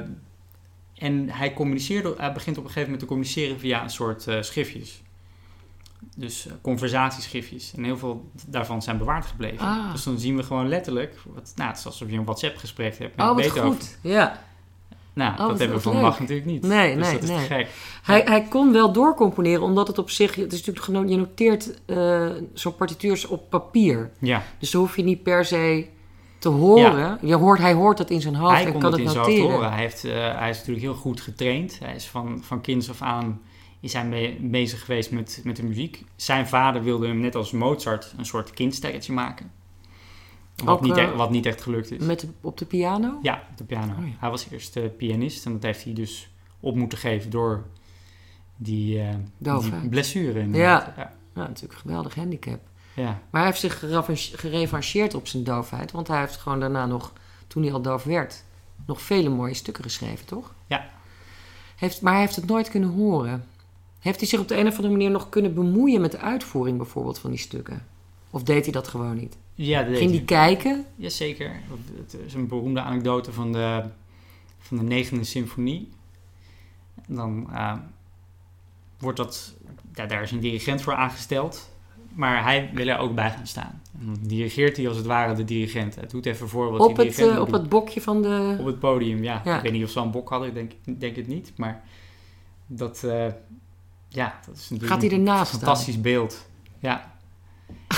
[0.96, 4.42] en hij communiceerde, hij begint op een gegeven moment te communiceren via een soort eh,
[4.42, 5.02] schriftjes.
[6.16, 7.74] Dus uh, conversatieschriftjes.
[7.76, 9.60] En heel veel daarvan zijn bewaard gebleven.
[9.60, 9.92] Ah.
[9.92, 13.16] Dus dan zien we gewoon letterlijk, wat, nou, het is alsof je een WhatsApp-gesprek hebt
[13.16, 13.72] met Oh, wat Beethoven.
[13.72, 13.98] goed.
[14.02, 14.42] Ja.
[15.14, 16.02] Nou, Oh, dat hebben we van leuk.
[16.02, 16.62] Bach natuurlijk niet.
[16.62, 17.48] Nee, dus nee, dat is nee.
[17.48, 17.68] te gek.
[18.04, 20.36] Hij, hij kon wel doorcomponeren, omdat het op zich...
[20.36, 24.12] Het is natuurlijk je noteert eh, zo'n partituurs op papier.
[24.20, 25.88] Ja, Dus dan hoef je niet per se
[26.39, 27.17] te horen.
[27.21, 29.13] Je hoort, hij hoort het in zijn hoofd hij en kon kan het het in
[29.13, 29.56] zijn hoofd noteren.
[29.56, 29.71] horen.
[29.71, 31.80] Hij, heeft, eh, hij is natuurlijk heel goed getraind.
[31.80, 33.41] Hij is van, van kinds af aan
[33.80, 36.06] is hij mee, bezig geweest met, met de muziek.
[36.15, 39.52] Zijn vader wilde hem, net als Mozart, een soort kindsterretje maken.
[40.56, 42.06] Wat, Ook, niet, eh, echt, wat niet echt gelukt is.
[42.06, 43.19] Met de, op de piano?
[43.21, 43.93] Ja, op de piano.
[43.99, 44.13] Oh ja.
[44.19, 47.65] Hij was eerst eh, pianist en dat heeft hij dus op moeten geven door
[48.58, 50.39] die, eh, die blessure.
[50.39, 50.91] inderdaad.
[50.95, 51.13] Ja.
[51.36, 52.60] Ja, natuurlijk een geweldig handicap.
[53.00, 53.20] Ja.
[53.30, 55.92] Maar hij heeft zich gerevanche- gerevancheerd op zijn doofheid.
[55.92, 57.14] Want hij heeft gewoon daarna nog,
[57.48, 58.44] toen hij al doof werd,
[58.86, 60.54] nog vele mooie stukken geschreven, toch?
[60.68, 60.90] Ja.
[61.76, 63.46] Heeft, maar hij heeft het nooit kunnen horen.
[64.00, 66.78] Heeft hij zich op de een of andere manier nog kunnen bemoeien met de uitvoering
[66.78, 67.86] bijvoorbeeld van die stukken?
[68.30, 69.38] Of deed hij dat gewoon niet?
[69.54, 70.86] Ja, dat Ging hij kijken?
[70.96, 71.62] Jazeker.
[71.96, 73.84] Het is een beroemde anekdote van de,
[74.60, 75.90] van de negende symfonie.
[77.08, 77.74] Dan eh,
[78.98, 79.54] wordt dat...
[79.94, 81.70] Ja, daar is een dirigent voor aangesteld.
[82.13, 83.82] Maar hij wil er ook bij gaan staan.
[84.00, 85.95] En dan dirigeert hij als het ware de dirigent.
[85.95, 88.56] Het doet even voor wat Op die het, dirigent eh, op het bokje van de...
[88.60, 89.41] Op het podium, ja.
[89.43, 89.58] Ja.
[89.58, 91.52] Ik weet niet of ze al een bok hadden, ik denk, denk het niet.
[91.56, 91.84] Maar
[92.67, 93.26] dat, eh,
[94.08, 95.60] ja, dat is natuurlijk Gaat hij een ernaast staan?
[95.60, 96.50] fantastisch beeld.
[96.80, 97.15] Ja.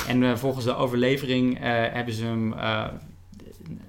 [0.08, 1.58] En eh, volgens de overlevering
[1.94, 2.50] hebben ze hem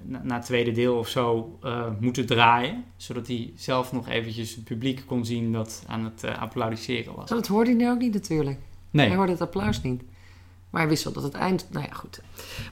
[0.01, 1.57] na, het tweede deel of zo
[1.99, 2.83] moeten draaien.
[2.95, 7.31] Zodat hij zelf nog eventjes het publiek kon zien dat aan het applaudisseren was.
[7.31, 8.59] Oh, dat hoorde hij nu ook niet natuurlijk.
[8.91, 10.03] Nee, Hij hoorde het applaus niet.
[10.73, 11.65] Maar hij wist wel dat het eind...
[11.71, 12.21] Nou ja, goed.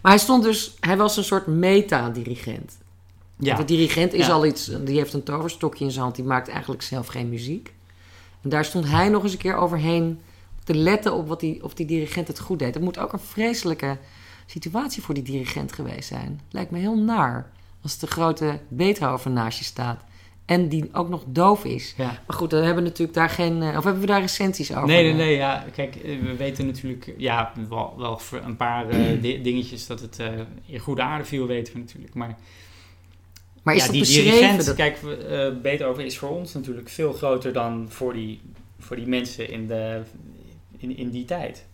[0.01, 0.73] Maar hij stond dus...
[0.79, 2.77] Hij was een soort meta-dirigent.
[3.37, 3.55] ja.
[3.55, 4.33] De dirigent is Ja.
[4.33, 7.73] al iets, die heeft een toverstokje in zijn hand, die maakt eigenlijk zelf geen muziek.
[8.41, 10.19] En daar stond hij nog eens een keer overheen
[10.63, 12.73] te letten op wat die, of die dirigent het goed deed.
[12.73, 13.97] Het moet ook een vreselijke
[14.45, 16.41] situatie voor die dirigent geweest zijn.
[16.49, 20.03] Lijkt me heel naar als de grote Beethoven naast je staat
[20.51, 21.93] en die ook nog doof is.
[21.97, 22.05] ja.
[22.27, 24.87] Maar goed, dan hebben we natuurlijk daar geen, eh, of hebben we daar recensies over?
[24.87, 25.35] Nee, nee, nee.
[25.35, 29.87] Ja, kijk, eh, we weten natuurlijk ja, wel, wel voor een paar eh, di- dingetjes
[29.87, 30.19] dat het
[30.65, 32.13] in goede aarde viel, weten we natuurlijk.
[32.13, 32.37] Maar
[33.63, 34.99] Maar is ja, dat die dirigent, Dat- kijk,
[35.61, 38.41] Beethoven is voor ons natuurlijk veel groter dan voor die,
[38.79, 40.01] voor die mensen in, de,
[40.77, 41.65] in, in die tijd.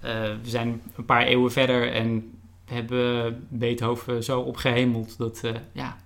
[0.00, 2.30] We zijn een paar eeuwen verder en
[2.64, 5.40] hebben Beethoven zo opgehemeld dat,
[5.72, 5.96] ja...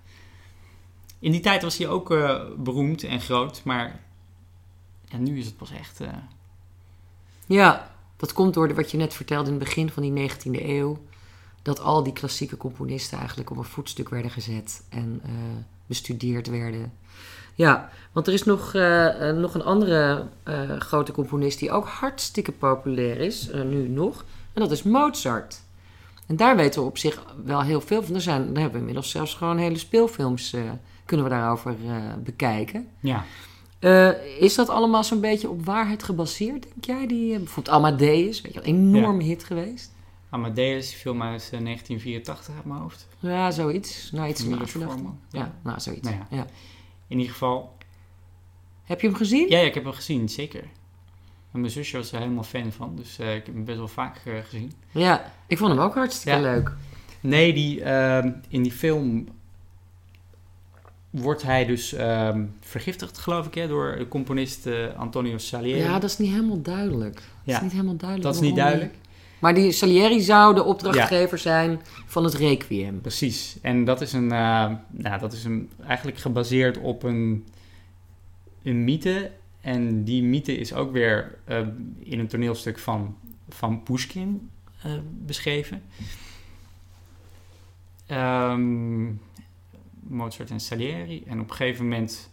[1.18, 4.00] In die tijd was hij ook eh, beroemd en groot, maar
[5.04, 6.00] ja, nu is het pas echt...
[6.00, 6.08] eh,
[7.46, 10.62] Ja, dat komt door de- wat je net vertelde in het begin van die 19e
[10.68, 10.98] eeuw.
[11.62, 15.30] Dat al die klassieke componisten eigenlijk op een voetstuk werden gezet en eh,
[15.86, 16.92] bestudeerd werden.
[17.54, 18.72] Ja, want er is nog,
[19.34, 20.26] nog een andere
[20.78, 24.24] grote componist die ook hartstikke populair is, nu nog.
[24.52, 25.60] En dat is Mozart.
[26.26, 28.14] En daar weten we op zich wel heel veel van.
[28.14, 30.54] Er zijn, daar hebben we inmiddels zelfs gewoon hele speelfilms
[31.06, 32.88] kunnen we daarover eh, bekijken.
[33.00, 33.24] ja,
[33.78, 37.06] Eh, is dat allemaal zo'n beetje op waarheid gebaseerd, denk jij?
[37.06, 39.92] Die, eh, bijvoorbeeld Amadeus, weet je wel, een enorme hit geweest.
[40.30, 43.06] Amadeus, die film uit eh, 1984 uit mijn hoofd.
[43.18, 44.10] Ja, zoiets.
[44.12, 44.70] Nou, iets vandaag.
[44.70, 45.18] Forman.
[45.30, 46.08] Ja, nou, zoiets.
[46.08, 46.36] Nou ja.
[46.36, 46.46] Ja.
[47.08, 47.74] In ieder geval,
[48.84, 49.48] Heb je hem gezien?
[49.48, 50.64] ja, ja, ik heb hem gezien, zeker.
[51.52, 54.20] En mijn zusje was er helemaal fan van, dus ik heb hem best wel vaak
[54.44, 54.72] gezien.
[54.90, 56.44] Ja, ik vond hem ook hartstikke Ja.
[56.52, 56.72] leuk.
[57.20, 59.28] Nee, die, ehm, in die film
[61.20, 65.80] wordt hij dus ehm, vergiftigd, geloof ik, hè, door de componist eh, Antonio Salieri.
[65.80, 67.14] Ja, dat is niet helemaal duidelijk.
[67.14, 68.28] Dat Ja, is niet helemaal duidelijk.
[68.32, 68.90] dat is niet duidelijk.
[68.92, 69.00] die-
[69.38, 73.00] Maar die Salieri zou de opdrachtgever zijn van het Requiem.
[73.00, 73.56] Precies.
[73.62, 77.44] En dat is een, eh, nou, dat is een, eigenlijk gebaseerd op een,
[78.62, 79.30] een mythe.
[79.60, 81.58] En die mythe is ook weer eh,
[81.98, 83.16] in een toneelstuk van,
[83.48, 84.50] van Pushkin
[84.82, 84.92] eh,
[85.26, 85.82] beschreven.
[88.06, 88.85] Ehm,
[90.16, 91.22] Mozart en Salieri.
[91.26, 92.30] En op een gegeven moment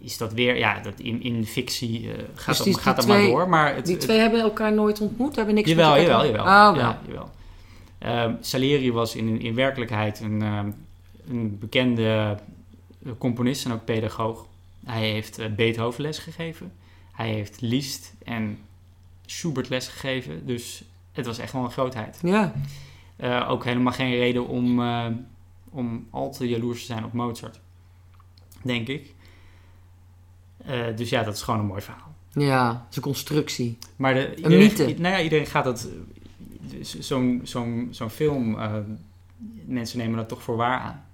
[0.00, 3.06] is dat weer, ja, dat in, in fictie eh, gaat, Dus dat, die- gaat die
[3.06, 3.48] dat maar door.
[3.48, 6.42] Maar het, Die het- twee hebben elkaar nooit ontmoet, hebben niks Jawel, met jawel, jawel.
[6.44, 6.84] Oh, wel.
[6.84, 7.30] Ja, jawel.
[7.98, 10.70] Ehm, Salieri was in, in werkelijkheid een, ehm,
[11.28, 12.36] een bekende
[13.06, 14.46] eh, componist en ook pedagoog.
[14.84, 16.72] Hij heeft eh, Beethoven les gegeven.
[17.12, 18.58] Hij heeft Liszt en
[19.26, 20.46] Schubert les gegeven.
[20.46, 22.18] Dus het was echt wel een grootheid.
[22.22, 22.52] Ja,
[23.48, 24.80] ook helemaal geen reden om,
[25.72, 27.60] om al te jaloers te zijn op Mozart.
[28.62, 29.14] Denk ik.
[30.64, 32.14] Eh, dus ja, dat is gewoon een mooi verhaal.
[32.32, 33.78] ja, het is een constructie.
[33.96, 34.84] Maar de, Een mythe.
[34.98, 35.88] Nou ja, iedereen gaat dat...
[36.70, 38.58] eh, Zo'n zo'n zo'n film...
[38.58, 38.72] eh,
[39.66, 41.04] mensen nemen dat toch voor waar aan.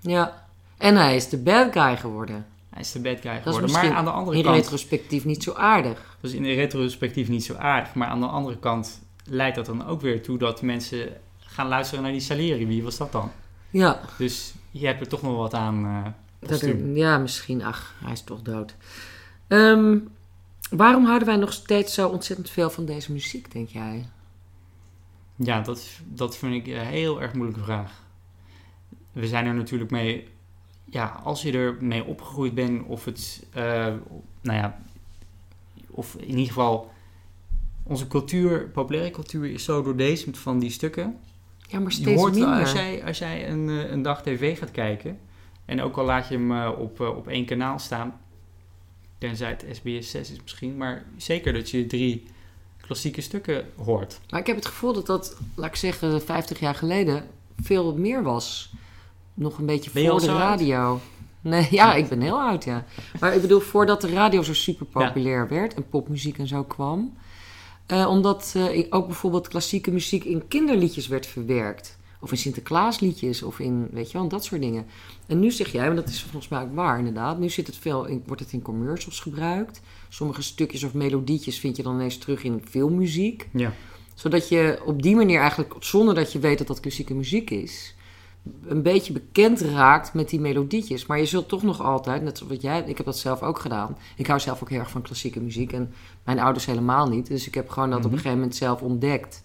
[0.00, 0.46] Ja.
[0.78, 2.46] En hij is de bad guy geworden.
[2.70, 3.70] Hij is de bad guy geworden.
[3.70, 4.56] Maar aan de andere in kant...
[4.56, 6.18] retrospectief niet zo aardig.
[6.20, 7.94] Is in retrospectief niet zo aardig.
[7.94, 12.02] Maar aan de andere kant leidt dat dan ook weer toe dat mensen gaan luisteren
[12.02, 12.66] naar die Salieri.
[12.66, 13.30] Wie was dat dan?
[13.72, 16.06] Ja, Dus je hebt er toch nog wat aan eh
[16.48, 17.62] dat er- ja misschien.
[17.64, 18.74] Ach, hij is toch dood.
[19.48, 19.98] Ehm,
[20.70, 24.06] waarom houden wij nog steeds zo ontzettend veel van deze muziek, denk jij?
[25.36, 28.02] Ja, dat, dat vind ik een heel erg moeilijke vraag.
[29.12, 30.28] We zijn er natuurlijk mee...
[30.84, 33.46] Ja, als je er mee opgegroeid bent of het...
[33.52, 33.62] eh,
[34.40, 34.80] nou ja,
[35.86, 36.90] of in ieder geval...
[37.84, 41.18] Onze cultuur, populaire cultuur is zo doordesemd van die stukken.
[41.68, 42.60] Ja, maar Je steeds hoort wel, minder.
[42.60, 45.18] als jij, als jij een, eh, een dag tv gaat kijken...
[45.64, 48.20] en ook al laat je hem eh, op, eh, op één kanaal staan...
[49.18, 50.76] tenzij het SBS 6 is misschien...
[50.76, 52.26] maar zeker dat je drie
[52.80, 54.20] klassieke stukken hoort.
[54.30, 57.26] Maar ik heb het gevoel dat dat, laat ik zeggen, 50 jaar geleden
[57.62, 58.72] veel meer was.
[59.34, 60.38] Nog een beetje je voor de oud?
[60.38, 61.00] radio.
[61.40, 62.84] Nee, ja, ik ben heel oud, ja.
[63.20, 67.16] Maar ik bedoel, voordat de radio zo super populair werd en popmuziek en zo kwam.
[67.92, 71.98] Eh, omdat eh, ook bijvoorbeeld klassieke muziek in kinderliedjes werd verwerkt.
[72.20, 74.86] Of in Sinterklaasliedjes of in, weet je wel, dat soort dingen.
[75.26, 77.38] En nu zeg jij, want dat is volgens mij ook waar inderdaad.
[77.38, 79.80] Nu zit het veel in, wordt het in commercials gebruikt.
[80.08, 83.72] Sommige stukjes of melodietjes vind je dan ineens terug in filmmuziek Ja.
[84.14, 87.94] zodat je op die manier eigenlijk, zonder dat je weet dat dat klassieke muziek is,
[88.66, 91.06] een beetje bekend raakt met die melodietjes.
[91.06, 93.58] Maar je zult toch nog altijd, net zoals wat jij, ik heb dat zelf ook
[93.58, 93.96] gedaan.
[94.16, 95.92] Ik hou zelf ook heel erg van klassieke muziek en
[96.24, 97.26] mijn ouders helemaal niet.
[97.26, 98.12] Dus ik heb gewoon dat op Mhm.
[98.12, 99.42] een gegeven moment zelf ontdekt.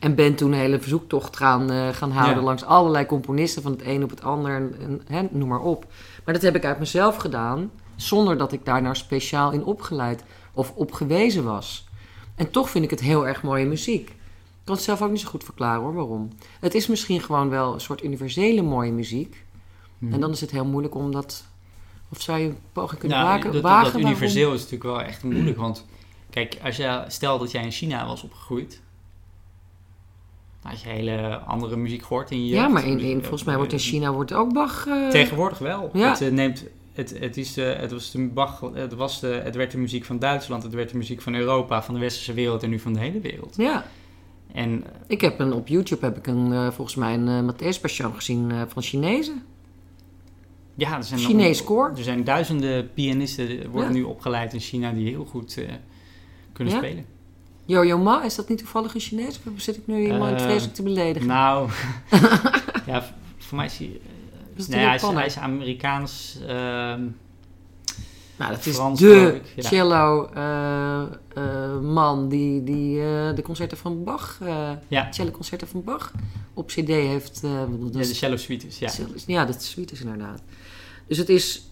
[0.00, 2.42] En ben toen een hele verzoektocht gaan, eh, gaan houden Ja.
[2.42, 5.86] langs allerlei componisten van het een op het ander, en, en, hè, noem maar op.
[6.24, 10.24] Maar dat heb ik uit mezelf gedaan, zonder dat ik daar nou speciaal in opgeleid
[10.52, 11.88] of op gewezen was.
[12.34, 14.14] En toch vind ik het heel erg mooie muziek.
[14.64, 16.28] Ik kan het zelf ook niet zo goed verklaren hoor, waarom.
[16.60, 19.44] Het is misschien gewoon wel een soort universele mooie muziek.
[20.10, 21.44] En dan is het heel moeilijk om dat...
[22.12, 23.52] Of zou je een poging kunnen Nou, wagen?
[23.52, 25.56] dat, wagen dat waarom- universeel is natuurlijk wel echt moeilijk.
[25.56, 25.86] Want
[26.30, 28.80] kijk, als je, stel dat jij in China was opgegroeid.
[30.62, 33.72] had je hele andere muziek gehoord in je Ja, maar in, in, volgens mij wordt
[33.72, 34.86] in China wordt ook Bach...
[34.86, 35.90] eh, Tegenwoordig wel.
[35.92, 36.10] Ja.
[36.10, 39.54] Het, eh, neemt, het, het, is, eh, het, was de Bach, het, was de, het
[39.54, 42.62] werd de muziek van Duitsland, het werd de muziek van Europa, van de westerse wereld
[42.62, 43.56] en nu van de hele wereld.
[43.56, 43.84] Ja,
[44.54, 47.52] En eh, ik heb een, op YouTube heb ik een, eh, volgens mij een uh,
[47.52, 49.42] Matthäus Passion gezien eh, van Chinezen.
[50.74, 51.92] ja, er zijn, Chinees koor.
[51.96, 53.96] er zijn duizenden pianisten worden Ja.
[53.96, 55.72] nu opgeleid in China die heel goed eh,
[56.52, 56.78] kunnen Ja?
[56.78, 57.04] spelen.
[57.66, 59.40] Yo-Yo Ma, is dat niet toevallig een Chinees?
[59.54, 61.28] Of zit ik nu iemand Eh, vreselijk te beledigen?
[61.28, 61.70] Nou,
[62.86, 63.86] ja, voor mij is hij...
[63.86, 65.18] eh, is nee, een hij, is, Japaner.
[65.20, 66.38] hij is Amerikaans.
[66.46, 67.02] ehm,
[68.36, 69.62] Nou, dat is Frans, de geloof ik, ja.
[69.62, 71.02] cello eh,
[71.34, 74.40] eh, man die, die eh, de concerten van Bach,
[74.88, 76.12] ja, celloconcerten van Bach
[76.54, 77.40] op cd heeft.
[77.42, 78.78] bedoel, ja, de cello suites.
[78.78, 78.88] Ja.
[78.88, 80.42] cello ja, dat is suite is inderdaad.
[81.06, 81.70] Dus het is,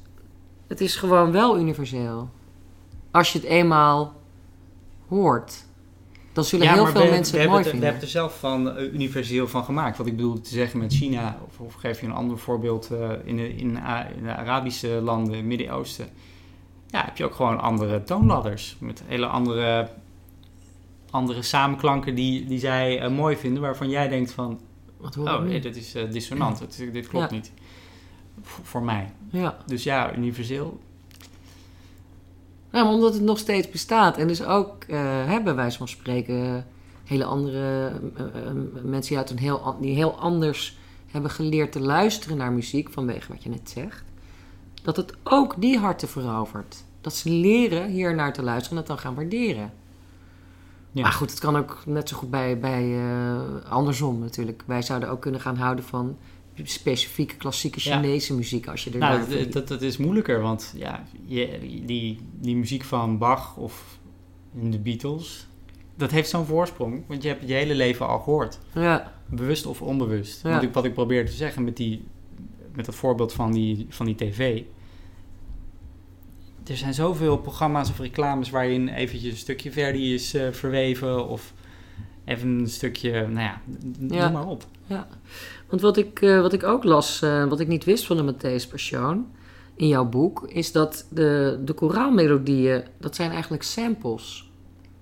[0.66, 2.30] het is gewoon wel universeel.
[3.10, 4.14] Als je het eenmaal
[5.08, 5.64] hoort,
[6.32, 7.88] dan zullen Ja, heel veel we, mensen we het hebben mooi het, we vinden.
[7.88, 9.96] hebben het er zelf van universeel van gemaakt.
[9.96, 12.90] Wat ik bedoel te zeggen met China, of, of geef je een ander voorbeeld
[13.24, 13.76] in, de, in,
[14.16, 16.08] in de Arabische landen, Midden-Oosten.
[16.92, 18.76] Ja, heb je ook gewoon andere toonladders.
[18.80, 19.88] Met hele andere,
[21.10, 23.62] andere samenklanken die, die zij eh, mooi vinden.
[23.62, 24.60] Waarvan jij denkt van,
[24.96, 26.76] Wat hoor oh, nee, dit is eh, dissonant.
[26.92, 27.36] Dit klopt Ja.
[27.36, 27.52] niet.
[28.42, 29.12] Voor, voor mij.
[29.30, 29.56] Ja.
[29.66, 30.80] Dus ja, universeel.
[32.72, 34.16] Ja, maar omdat het nog steeds bestaat.
[34.16, 36.66] En dus ook, eh bij wijze van spreken,
[37.04, 40.76] hele andere eh, eh, mensen die, uit een heel, die heel anders
[41.10, 44.04] hebben geleerd te luisteren naar muziek, vanwege wat je net zegt.
[44.82, 46.84] Dat het ook die harten verovert.
[47.00, 49.72] Dat ze leren hier naar te luisteren en dat dan gaan waarderen.
[50.92, 51.02] Ja.
[51.02, 54.62] Maar goed, het kan ook net zo goed bij, bij eh, andersom natuurlijk.
[54.66, 56.16] Wij zouden ook kunnen gaan houden van
[56.62, 58.00] specifieke klassieke Ja.
[58.00, 61.58] Chinese muziek als je er Nou, naar dat, dat, dat is moeilijker, want ja, je,
[61.86, 63.98] die, die muziek van Bach of
[64.52, 65.46] de Beatles,
[65.94, 69.66] dat heeft zo'n voorsprong, want je hebt het je hele leven al gehoord, Ja, bewust
[69.66, 70.42] of onbewust.
[70.42, 70.60] Ja.
[70.60, 72.04] Ik, wat ik probeer te zeggen met, die,
[72.74, 74.62] met dat voorbeeld van die, van die tv.
[76.66, 81.52] Er zijn zoveel programma's of reclames waarin eventjes een stukje Verdi is eh, verweven of
[82.24, 83.60] even een stukje, nou ja,
[84.08, 84.24] Ja.
[84.24, 84.64] noem maar op.
[85.68, 88.32] Want wat ik, eh, wat ik ook las, eh, wat ik niet wist van de
[88.32, 89.26] Matthäus Passion
[89.76, 94.50] in jouw boek, is dat de, de koraalmelodieën, dat zijn eigenlijk samples,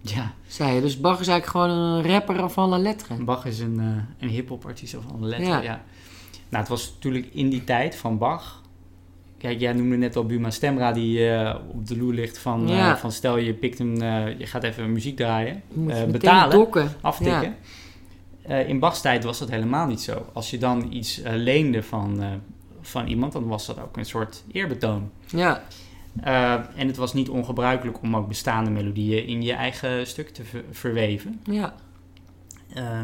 [0.01, 0.35] Ja.
[0.47, 0.81] zei je.
[0.81, 3.25] Dus Bach is eigenlijk gewoon een rapper van la lettre.
[3.25, 3.87] Bach is een, eh
[4.23, 5.61] een hip-hop artiest of een letter, Ja.
[5.63, 5.85] ja.
[6.51, 8.63] Nou, het was natuurlijk in die tijd van Bach.
[9.39, 12.95] Kijk, jij noemde net al Buma Stemra die eh, op de loer ligt van, eh,
[12.97, 15.63] van stel je pikt een, eh, je gaat even muziek draaien,
[16.11, 16.89] betalen, dokken.
[17.01, 17.57] aftikken.
[18.67, 20.27] In Bachs tijd was dat helemaal niet zo.
[20.33, 22.23] Als je dan iets leende van,
[22.81, 25.11] van iemand, dan was dat ook een soort eerbetoon.
[25.27, 25.63] Ja,
[26.77, 30.65] en het was niet ongebruikelijk om ook bestaande melodieën in je eigen stuk te ver-
[30.71, 31.41] verweven.
[31.45, 31.75] ja,
[32.77, 33.03] Uh,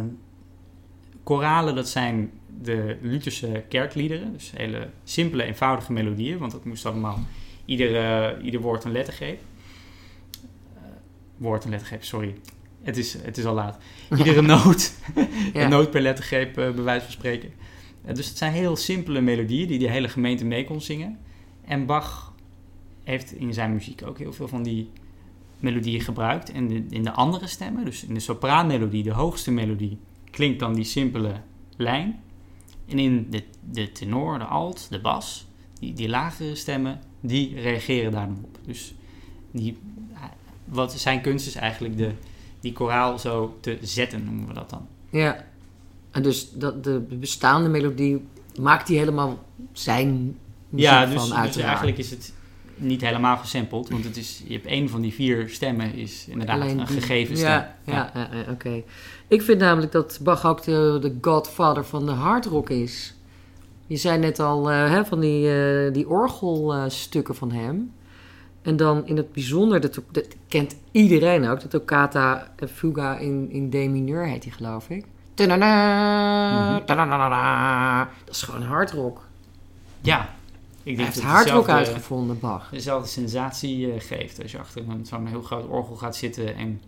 [1.23, 2.31] koralen, dat zijn
[2.63, 4.33] de Lutherse kerkliederen.
[4.33, 6.39] Dus hele simpele, eenvoudige melodieën.
[6.39, 7.19] Want dat moest allemaal
[7.65, 9.41] ieder, ieder woord een lettergreep.
[10.75, 10.83] Uh,
[11.37, 12.35] woord een lettergreep, sorry.
[12.83, 13.79] Het is, het is al laat.
[14.17, 14.95] Iedere noot,
[15.53, 15.63] Ja.
[15.65, 17.51] een noot per lettergreep, uh, bij wijze van spreken.
[18.07, 21.19] Uh, dus het zijn heel simpele melodieën die de hele gemeente mee kon zingen.
[21.65, 22.35] En Bach
[23.05, 24.91] heeft in zijn muziek ook heel veel van die
[25.59, 26.53] melodieën gebruikt.
[26.53, 29.99] En de, in de andere stemmen, dus in de sopraanmelodie, de hoogste melodie,
[30.31, 31.33] klinkt dan die simpele
[31.77, 32.21] lijn.
[32.89, 35.47] En in de, de tenor, de alt, de bas,
[35.81, 38.59] die, die lagere stemmen, die reageren daar dan op.
[38.65, 38.95] Dus
[39.51, 39.79] die,
[40.65, 42.13] wat zijn kunst is eigenlijk de,
[42.61, 44.87] die koraal zo te zetten, noemen we dat dan.
[45.11, 45.45] ja.
[46.11, 48.25] En dus dat, de bestaande melodie
[48.61, 52.35] maakt hij helemaal zijn muziek Ja, dus, van dus eigenlijk is het
[52.77, 56.61] niet helemaal gesampled, want het is, je hebt één van die vier stemmen is inderdaad
[56.61, 57.49] Alleen een gegeven stem.
[57.49, 58.83] Ja, ja, ja, ja, oké.
[59.29, 63.15] Ik vind namelijk dat Bach ook de, de godfather van de hardrock is.
[63.87, 67.93] Je zei net al eh, hè, van die, eh, die orgelstukken van hem.
[68.63, 73.71] En dan in het bijzonder, dat, dat kent iedereen ook, de toccata fuga in, in
[73.71, 75.05] D mineur heet die geloof ik.
[75.35, 76.85] Tadada, Mhm.
[76.85, 78.09] tadadadada.
[78.25, 79.21] Dat is gewoon hardrock.
[80.01, 80.35] Ja,
[80.87, 82.69] ik Hij denk heeft dat hardrock uitgevonden, Bach.
[82.71, 86.81] dezelfde sensatie eh, geeft als je achter een- zo'n heel groot orgel gaat zitten en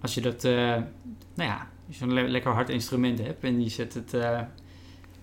[0.00, 0.52] als je dat, eh,
[1.34, 1.66] nou ja,
[2.06, 4.40] le- lekker hard instrument hebt en je zet het, eh,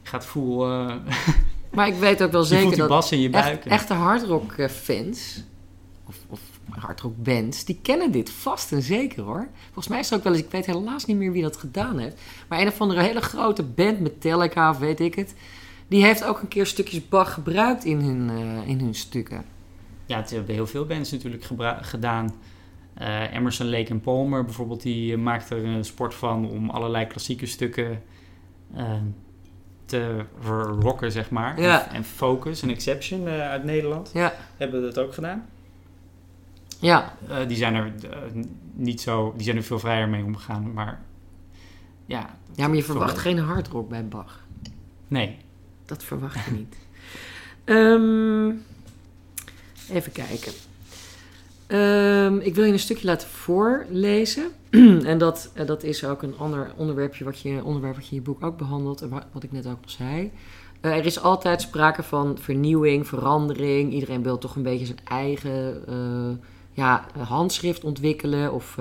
[0.03, 0.65] gaat voel,
[1.75, 3.45] Maar ik weet ook wel zeker dat in je buik.
[3.45, 5.43] echt, echte hardrock fans
[6.05, 6.39] of, of
[6.69, 9.47] hardrock bands, die kennen dit vast en zeker hoor.
[9.65, 11.97] Volgens mij is er ook wel eens, ik weet helaas niet meer wie dat gedaan
[11.97, 15.33] heeft, maar een of andere hele grote band, Metallica of weet ik het,
[15.87, 19.45] die heeft ook een keer stukjes Bach gebruikt in hun, eh, in hun stukken.
[20.05, 21.43] Ja, het hebben heel veel bands natuurlijk
[21.81, 22.33] gedaan.
[22.93, 27.05] Eh, Emerson, Lake en Palmer bijvoorbeeld, die eh, maakt er een sport van om allerlei
[27.07, 28.01] klassieke stukken
[29.85, 31.61] te verrocken, zeg maar.
[31.61, 31.87] Ja.
[31.87, 35.45] En, en Focus en Exception uit Nederland Ja, hebben dat ook gedaan.
[36.79, 37.13] ja,
[37.47, 37.93] die zijn er
[38.73, 41.01] niet zo, die zijn er veel vrijer mee omgegaan, maar
[42.05, 43.23] ja, ja maar je verwacht Sorry.
[43.35, 44.45] geen hardrock bij Bach.
[45.07, 45.37] nee.
[45.87, 46.75] Dat verwacht je niet.
[47.63, 48.47] Ehm,
[49.95, 50.51] even kijken.
[51.67, 54.45] Ehm, ik wil je een stukje laten voorlezen.
[55.11, 58.17] en dat, eh, dat is ook een ander onderwerpje wat je, onderwerp wat je in
[58.17, 59.01] je boek ook behandelt.
[59.01, 60.31] En wa- wat ik net ook al zei.
[60.81, 63.93] Eh, er is altijd sprake van vernieuwing, verandering.
[63.93, 68.53] Iedereen wil toch een beetje zijn eigen eh, ja, handschrift ontwikkelen.
[68.53, 68.77] Of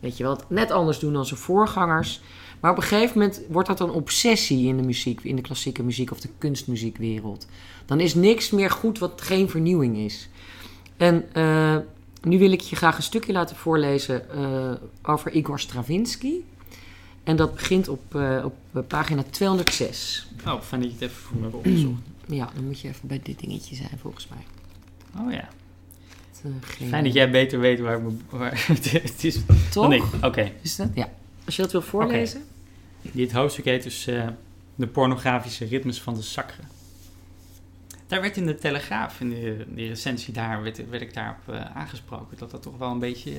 [0.00, 2.20] weet je het net anders doen dan zijn voorgangers.
[2.66, 5.82] Maar op een gegeven moment wordt dat een obsessie in de muziek, in de klassieke
[5.82, 7.46] muziek of de kunstmuziekwereld.
[7.84, 10.28] Dan is niks meer goed wat geen vernieuwing is.
[10.96, 11.76] En eh,
[12.22, 14.70] nu wil ik je graag een stukje laten voorlezen eh,
[15.02, 16.32] over Igor Stravinsky.
[17.24, 20.26] En dat begint op, eh, op pagina 206.
[20.46, 22.00] Oh, fijn dat je het even voor me hebt opgezocht.
[22.26, 24.44] Ja, dan moet je even bij dit dingetje zijn volgens mij.
[25.24, 25.48] Oh ja.
[26.60, 28.00] Geen- Fijn dat jij beter weet waar,
[28.30, 28.64] waar
[29.02, 29.34] het is
[29.70, 29.82] Toch?
[29.82, 30.02] dan ik.
[30.22, 30.52] Oké.
[30.62, 30.88] Is dat?
[30.94, 31.08] Ja.
[31.44, 32.44] Als je dat wil voorlezen.
[33.12, 34.26] Dit hoofdstuk heet dus eh,
[34.74, 36.62] De pornografische ritmes van de sacre.
[38.06, 41.76] Daar werd in de Telegraaf, in de, die recensie daar, werd, werd ik daarop eh,
[41.76, 42.36] aangesproken.
[42.38, 43.32] Dat dat toch wel een beetje,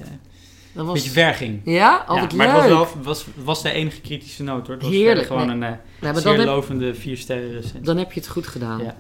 [0.73, 0.93] Dat was...
[0.93, 1.61] beetje ver ging.
[1.65, 2.61] Ja, altijd maar leuk.
[2.61, 4.75] het was, wel, was, was de enige kritische noot hoor.
[4.75, 5.69] Het was Heerlijk, gewoon nee.
[5.69, 7.81] een Ja, maar zeer heb, lovende vier sterren recensie.
[7.81, 8.83] dan heb je het goed gedaan.
[8.83, 8.97] Ja.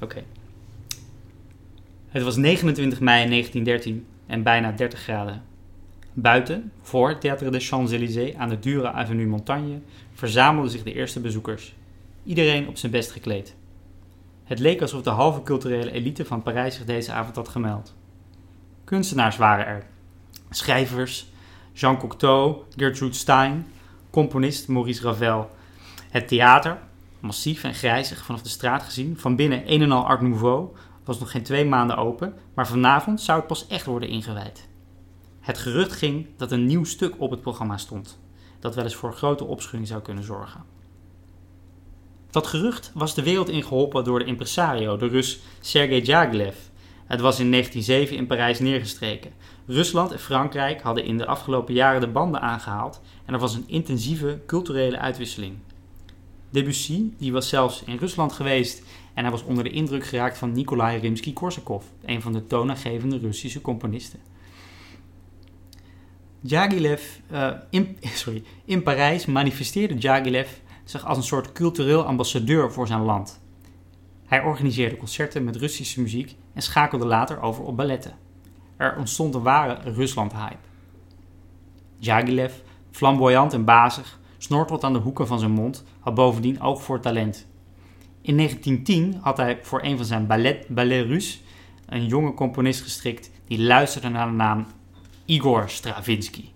[0.00, 0.22] Oké.
[2.08, 5.42] Het was 29 mei 1913 en bijna 30 graden.
[6.12, 9.80] Buiten, voor het Théâtre des Champs-Élysées aan de dure avenue Montagne,
[10.16, 11.74] verzamelden zich de eerste bezoekers.
[12.24, 13.54] Iedereen op zijn best gekleed.
[14.44, 17.94] Het leek alsof de halve culturele elite van Parijs zich deze avond had gemeld.
[18.84, 19.86] Kunstenaars waren er.
[20.50, 21.26] Schrijvers,
[21.72, 23.66] Jean Cocteau, Gertrude Stein,
[24.10, 25.50] componist Maurice Ravel.
[26.10, 26.78] Het theater,
[27.20, 30.68] massief en grijzig vanaf de straat gezien, van binnen een en al Art Nouveau,
[31.04, 34.68] was nog geen twee maanden open, maar vanavond zou het pas echt worden ingewijd.
[35.40, 38.18] Het gerucht ging dat een nieuw stuk op het programma stond,
[38.66, 40.64] dat wel eens voor grote opschudding zou kunnen zorgen.
[42.30, 46.56] Dat gerucht was de wereld ingeholpen door de impresario, de Rus Sergei Diaghilev.
[47.06, 49.32] Het was in 1907 in Parijs neergestreken.
[49.66, 53.64] Rusland en Frankrijk hadden in de afgelopen jaren de banden aangehaald en er was een
[53.66, 55.54] intensieve culturele uitwisseling.
[56.50, 58.82] Debussy, die was zelfs in Rusland geweest
[59.14, 63.60] en hij was onder de indruk geraakt van Nikolai Rimsky-Korsakov, een van de toonaangevende Russische
[63.60, 64.20] componisten.
[66.46, 70.48] Diaghilev, eh, in, sorry, in Parijs manifesteerde Diaghilev
[70.84, 73.40] zich als een soort cultureel ambassadeur voor zijn land.
[74.26, 78.14] Hij organiseerde concerten met Russische muziek en schakelde later over op balletten.
[78.76, 80.56] Er ontstond een ware Rusland-hype.
[81.98, 82.52] Jagilev,
[82.90, 87.46] flamboyant en bazig, snorteld aan de hoeken van zijn mond, had bovendien oog voor talent.
[88.20, 91.42] In 1910 had hij voor een van zijn ballet, ballet Rus
[91.86, 94.66] een jonge componist gestrikt die luisterde naar de naam
[95.26, 96.48] Igor Stravinsky.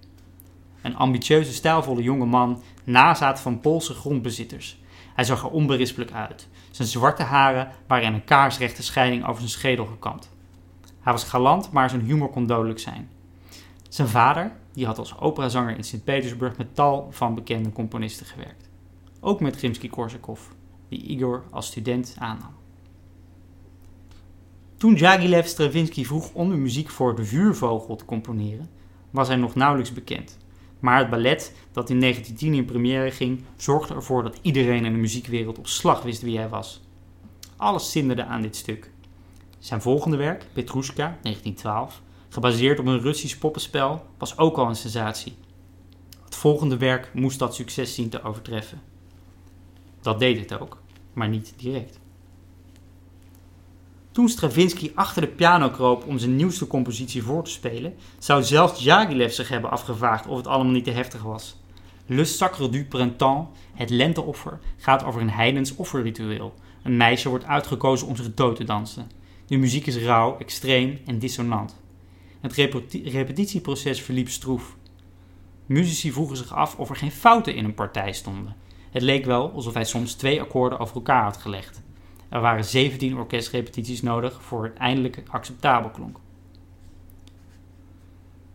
[0.82, 4.80] Een ambitieuze, stijlvolle jonge man, nazaat van Poolse grondbezitters.
[5.14, 6.48] Hij zag er onberispelijk uit.
[6.70, 10.30] Zijn zwarte haren waren in een kaarsrechte scheiding over zijn schedel gekamd.
[11.00, 13.10] Hij was galant, maar zijn humor kon dodelijk zijn.
[13.88, 18.68] Zijn vader, die had als operazanger in Sint-Petersburg met tal van bekende componisten gewerkt.
[19.20, 20.40] Ook met Rimsky-Korsakov,
[20.88, 22.59] die Igor als student aannam.
[24.80, 28.70] Toen Jagilev Stravinsky vroeg om de muziek voor De Vuurvogel te componeren,
[29.10, 30.38] was hij nog nauwelijks bekend.
[30.78, 34.98] Maar het ballet dat in 1910 in première ging, zorgde ervoor dat iedereen in de
[34.98, 36.80] muziekwereld op slag wist wie hij was.
[37.56, 38.90] Alles zinderde aan dit stuk.
[39.58, 45.34] Zijn volgende werk, Petrushka, 1912, gebaseerd op een Russisch poppenspel, was ook al een sensatie.
[46.24, 48.80] Het volgende werk moest dat succes zien te overtreffen.
[50.00, 51.99] Dat deed het ook, maar niet direct.
[54.20, 58.82] Toen Stravinsky achter de piano kroop om zijn nieuwste compositie voor te spelen, zou zelfs
[58.82, 61.56] Jagilev zich hebben afgevraagd of het allemaal niet te heftig was.
[62.06, 66.54] Le Sacre du Printemps, het lenteoffer, gaat over een heidens offerritueel.
[66.82, 69.10] Een meisje wordt uitgekozen om zich dood te dansen.
[69.46, 71.76] De muziek is rauw, extreem en dissonant.
[72.40, 72.52] Het
[73.04, 74.76] repetitieproces verliep stroef.
[75.66, 78.56] Muzici vroegen zich af of er geen fouten in een partij stonden.
[78.90, 81.82] Het leek wel alsof hij soms twee akkoorden over elkaar had gelegd.
[82.30, 86.18] Er waren 17 orkestrepetities nodig voor het eindelijk acceptabel klonk.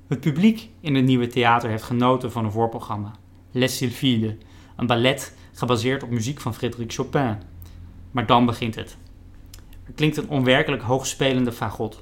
[0.08, 3.12] Het publiek in het nieuwe theater heeft genoten van een voorprogramma,
[3.52, 4.34] Les Sylphides,
[4.76, 7.38] een ballet gebaseerd op muziek van Frédéric Chopin.
[8.12, 8.98] Maar dan begint het.
[9.86, 12.02] Er klinkt een onwerkelijk hoogspelende fagot.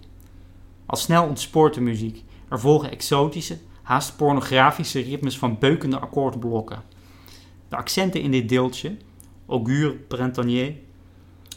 [0.86, 2.24] Al snel ontspoort de muziek.
[2.50, 6.84] Er volgen exotische, haast pornografische ritmes van beukende akkoordblokken.
[7.70, 8.98] De accenten in dit deeltje,
[9.48, 10.76] augure printanier,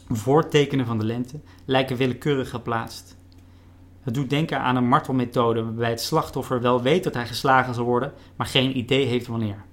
[0.09, 3.17] voortekenen van de lente, lijken willekeurig geplaatst.
[4.01, 7.85] Het doet denken aan een martelmethode waarbij het slachtoffer wel weet dat hij geslagen zal
[7.85, 9.65] worden, maar geen idee heeft wanneer.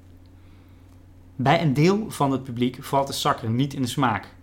[1.37, 4.35] Bij een deel van het publiek valt de zakker niet in de smaak.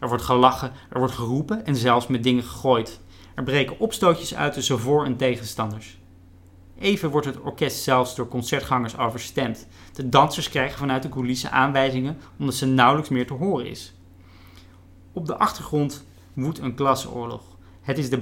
[0.00, 3.00] Er wordt gelachen, er wordt geroepen en zelfs met dingen gegooid.
[3.34, 5.98] Er breken opstootjes uit tussen voor- en tegenstanders.
[6.78, 9.66] Even wordt het orkest zelfs door concertgangers overstemd.
[9.92, 13.94] De dansers krijgen vanuit de coulissen aanwijzingen omdat ze nauwelijks meer te horen is.
[15.18, 17.42] Op de achtergrond woedt een klasseoorlog.
[17.80, 18.18] Het is de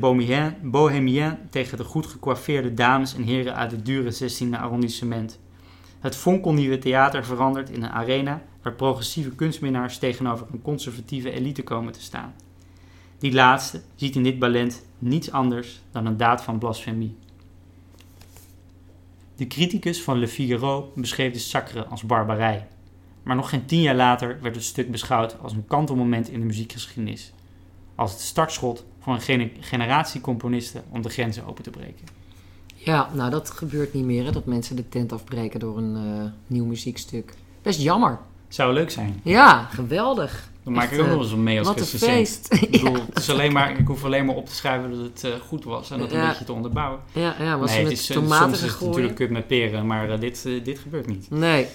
[0.63, 5.39] bohemien tegen de goed gecoiffeerde dames en heren uit het dure 16e arrondissement.
[6.01, 11.93] Het fonkelnieuwe theater verandert in een arena waar progressieve kunstminnaars tegenover een conservatieve elite komen
[11.93, 12.35] te staan.
[13.19, 17.17] Die laatste ziet in dit ballet niets anders dan een daad van blasfemie.
[19.37, 22.67] De criticus van Le Figaro beschreef de sacre als barbarij.
[23.27, 26.47] Maar nog geen tien jaar later werd het stuk beschouwd als een kantelmoment in de
[26.47, 27.33] muziekgeschiedenis.
[27.95, 32.07] Als het startschot voor een generatie componisten om de grenzen open te breken.
[32.75, 36.25] Ja, nou dat gebeurt niet meer, hè, dat mensen de tent afbreken door een uh,
[36.47, 37.35] nieuw muziekstuk.
[37.63, 38.19] Best jammer.
[38.49, 39.21] Zou leuk zijn.
[39.23, 40.51] Ja, geweldig.
[40.63, 42.53] Dan maak ik ook nog eens een mee als Wat een feest.
[42.53, 45.25] Ik bedoel, het is alleen maar, ik hoef alleen maar op te schrijven dat het
[45.25, 46.21] uh, goed was en dat ja.
[46.21, 47.01] een beetje te onderbouwen.
[47.13, 50.11] Ja, ja was nee, het is, tomaten soms is het natuurlijk kut met peren, maar
[50.11, 51.31] uh, dit, dit gebeurt niet.
[51.31, 51.67] Nee.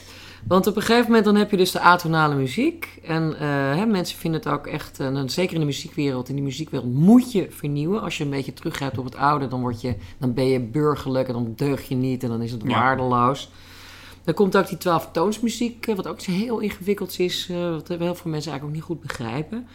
[0.48, 3.00] Want op een gegeven moment dan heb je dus de atonale muziek.
[3.04, 3.40] En uh,
[3.76, 7.32] hè, mensen vinden het ook echt, uh, zeker in de muziekwereld, in die muziekwereld moet
[7.32, 8.02] je vernieuwen.
[8.02, 11.28] Als je een beetje teruggrijpt op het oude, dan, word je, dan ben je burgerlijk
[11.28, 12.70] en dan deug je niet en dan is het ja.
[12.70, 13.50] waardeloos.
[14.24, 18.52] Dan komt ook die twaalftoonsmuziek, wat ook heel ingewikkeld is, uh, wat heel veel mensen
[18.52, 19.68] eigenlijk ook niet goed begrijpen.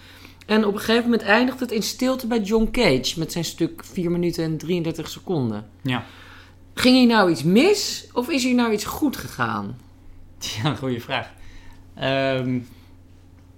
[0.46, 3.84] En op een gegeven moment eindigt het in stilte bij John Cage met zijn stuk
[3.84, 5.66] 4 minuten en 33 seconden.
[5.82, 6.04] Ja.
[6.74, 9.76] Ging hier nou iets mis of is hier nou iets goed gegaan?
[10.62, 11.32] Ja, goede vraag.
[12.38, 12.66] Um,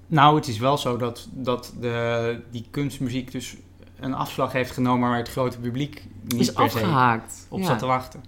[0.07, 3.57] nou, het is wel zo dat, dat de, die kunstmuziek dus
[4.01, 7.47] een afslag heeft genomen waar het grote publiek niet is afgehaakt.
[7.49, 7.67] op ja.
[7.67, 8.25] zat te wachten.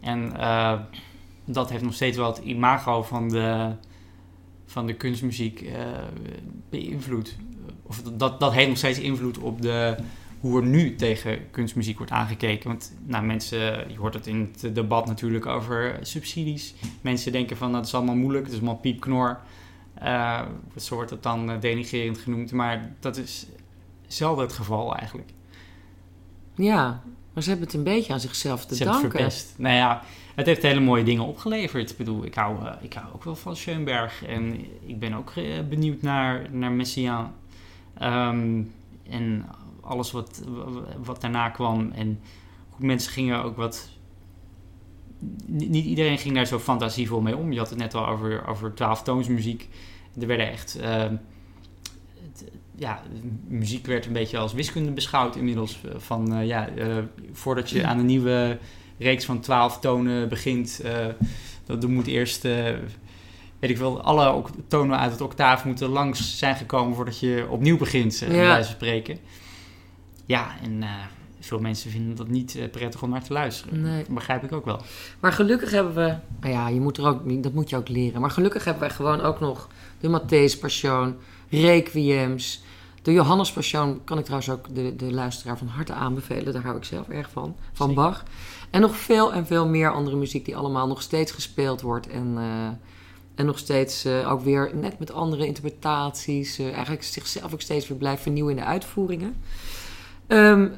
[0.00, 0.80] En uh,
[1.44, 3.74] dat heeft nog steeds wel het imago van de,
[4.66, 5.72] van de kunstmuziek uh,
[6.70, 7.36] beïnvloed.
[7.82, 9.96] Of dat, dat heeft nog steeds invloed op de,
[10.40, 12.68] hoe er nu tegen kunstmuziek wordt aangekeken.
[12.68, 13.58] Want nou, mensen,
[13.90, 16.74] je hoort het in het debat natuurlijk over subsidies.
[17.00, 19.38] Mensen denken van dat is allemaal moeilijk, het is allemaal piepknor.
[20.02, 20.42] Uh,
[20.76, 22.52] zo wordt het dan denigrerend genoemd.
[22.52, 23.46] Maar dat is
[24.06, 25.30] zelden het geval eigenlijk.
[26.54, 29.02] Ja, maar ze hebben het een beetje aan zichzelf te ze danken.
[29.02, 29.54] Het verpest.
[29.56, 30.02] Nou ja,
[30.34, 31.90] het heeft hele mooie dingen opgeleverd.
[31.90, 34.24] Ik bedoel, ik hou, uh, ik hou ook wel van Schoenberg.
[34.26, 35.32] En ik ben ook
[35.68, 37.32] benieuwd naar, naar Messiaen.
[37.98, 38.62] Ehm,
[39.10, 39.46] en
[39.80, 40.42] alles wat,
[41.04, 41.90] wat daarna kwam.
[41.92, 42.20] En
[42.76, 43.88] mensen gingen ook wat.
[45.46, 47.52] Niet iedereen ging daar zo fantasievol mee om.
[47.52, 49.68] Je had het net al over, over 12 toonsmuziek.
[50.20, 50.78] Er werden echt.
[50.80, 51.16] Ehm,
[52.74, 53.02] ja,
[53.46, 55.80] muziek werd een beetje als wiskunde beschouwd inmiddels.
[55.84, 56.96] Eh, van uh, ja, uh,
[57.32, 58.58] voordat je aan een nieuwe
[58.98, 60.82] reeks van 12 tonen begint,
[61.66, 62.46] dat moet eerst
[63.60, 67.76] weet ik wel, alle tonen uit het octaaf moeten langs zijn gekomen voordat je opnieuw
[67.76, 68.54] begint, uh, ja.
[68.54, 69.18] bij spreken.
[70.30, 70.84] Ja, en
[71.40, 73.80] veel mensen vinden dat niet prettig om naar te luisteren.
[73.80, 74.04] Nee.
[74.04, 74.80] Dat begrijp ik ook wel.
[75.20, 78.20] Maar gelukkig hebben we, nou ja, je moet er ook, dat moet je ook leren.
[78.20, 79.68] Maar gelukkig hebben wij gewoon ook nog
[80.00, 81.16] de Matthäus Passion,
[81.50, 82.62] Requiems.
[83.02, 86.52] De Johannes Passion kan ik trouwens ook de, de luisteraar van harte aanbevelen.
[86.52, 88.24] Daar hou ik zelf erg van, van Bach.
[88.70, 92.08] En nog veel en veel meer andere muziek die allemaal nog steeds gespeeld wordt.
[92.08, 92.66] En, uh,
[93.34, 96.58] en nog steeds uh, ook weer net met andere interpretaties.
[96.58, 99.36] Uh, eigenlijk zichzelf ook steeds weer blijft vernieuwen in de uitvoeringen.
[100.32, 100.72] Um,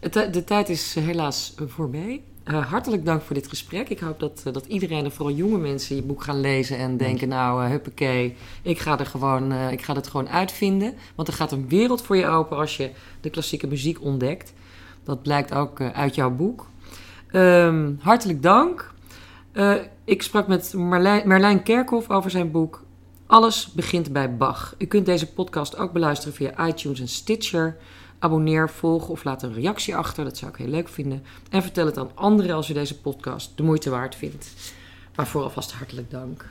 [0.00, 2.22] het, de tijd is helaas voorbij.
[2.44, 3.88] Uh, hartelijk dank voor dit gesprek.
[3.88, 6.96] Ik hoop dat, uh, dat iedereen, en vooral jonge mensen, je boek gaan lezen en
[6.96, 10.94] denken: Nou, uh, huppakee, ik ga, er gewoon, ik ga het gewoon uitvinden.
[11.14, 14.52] Want er gaat een wereld voor je open als je de klassieke muziek ontdekt.
[15.04, 16.66] Dat blijkt ook uit jouw boek.
[17.32, 18.92] Um, hartelijk dank.
[20.04, 22.82] ik sprak met Marlijn, Merlijn Kerkhoff over zijn boek.
[23.26, 24.74] Alles begint bij Bach.
[24.78, 27.76] U kunt deze podcast ook beluisteren via iTunes en Stitcher.
[28.18, 30.24] Abonneer, volg of laat een reactie achter.
[30.24, 31.22] Dat zou ik heel leuk vinden.
[31.50, 34.54] En vertel het aan anderen als u deze podcast de moeite waard vindt.
[35.14, 36.44] Maar vooral vast hartelijk dank.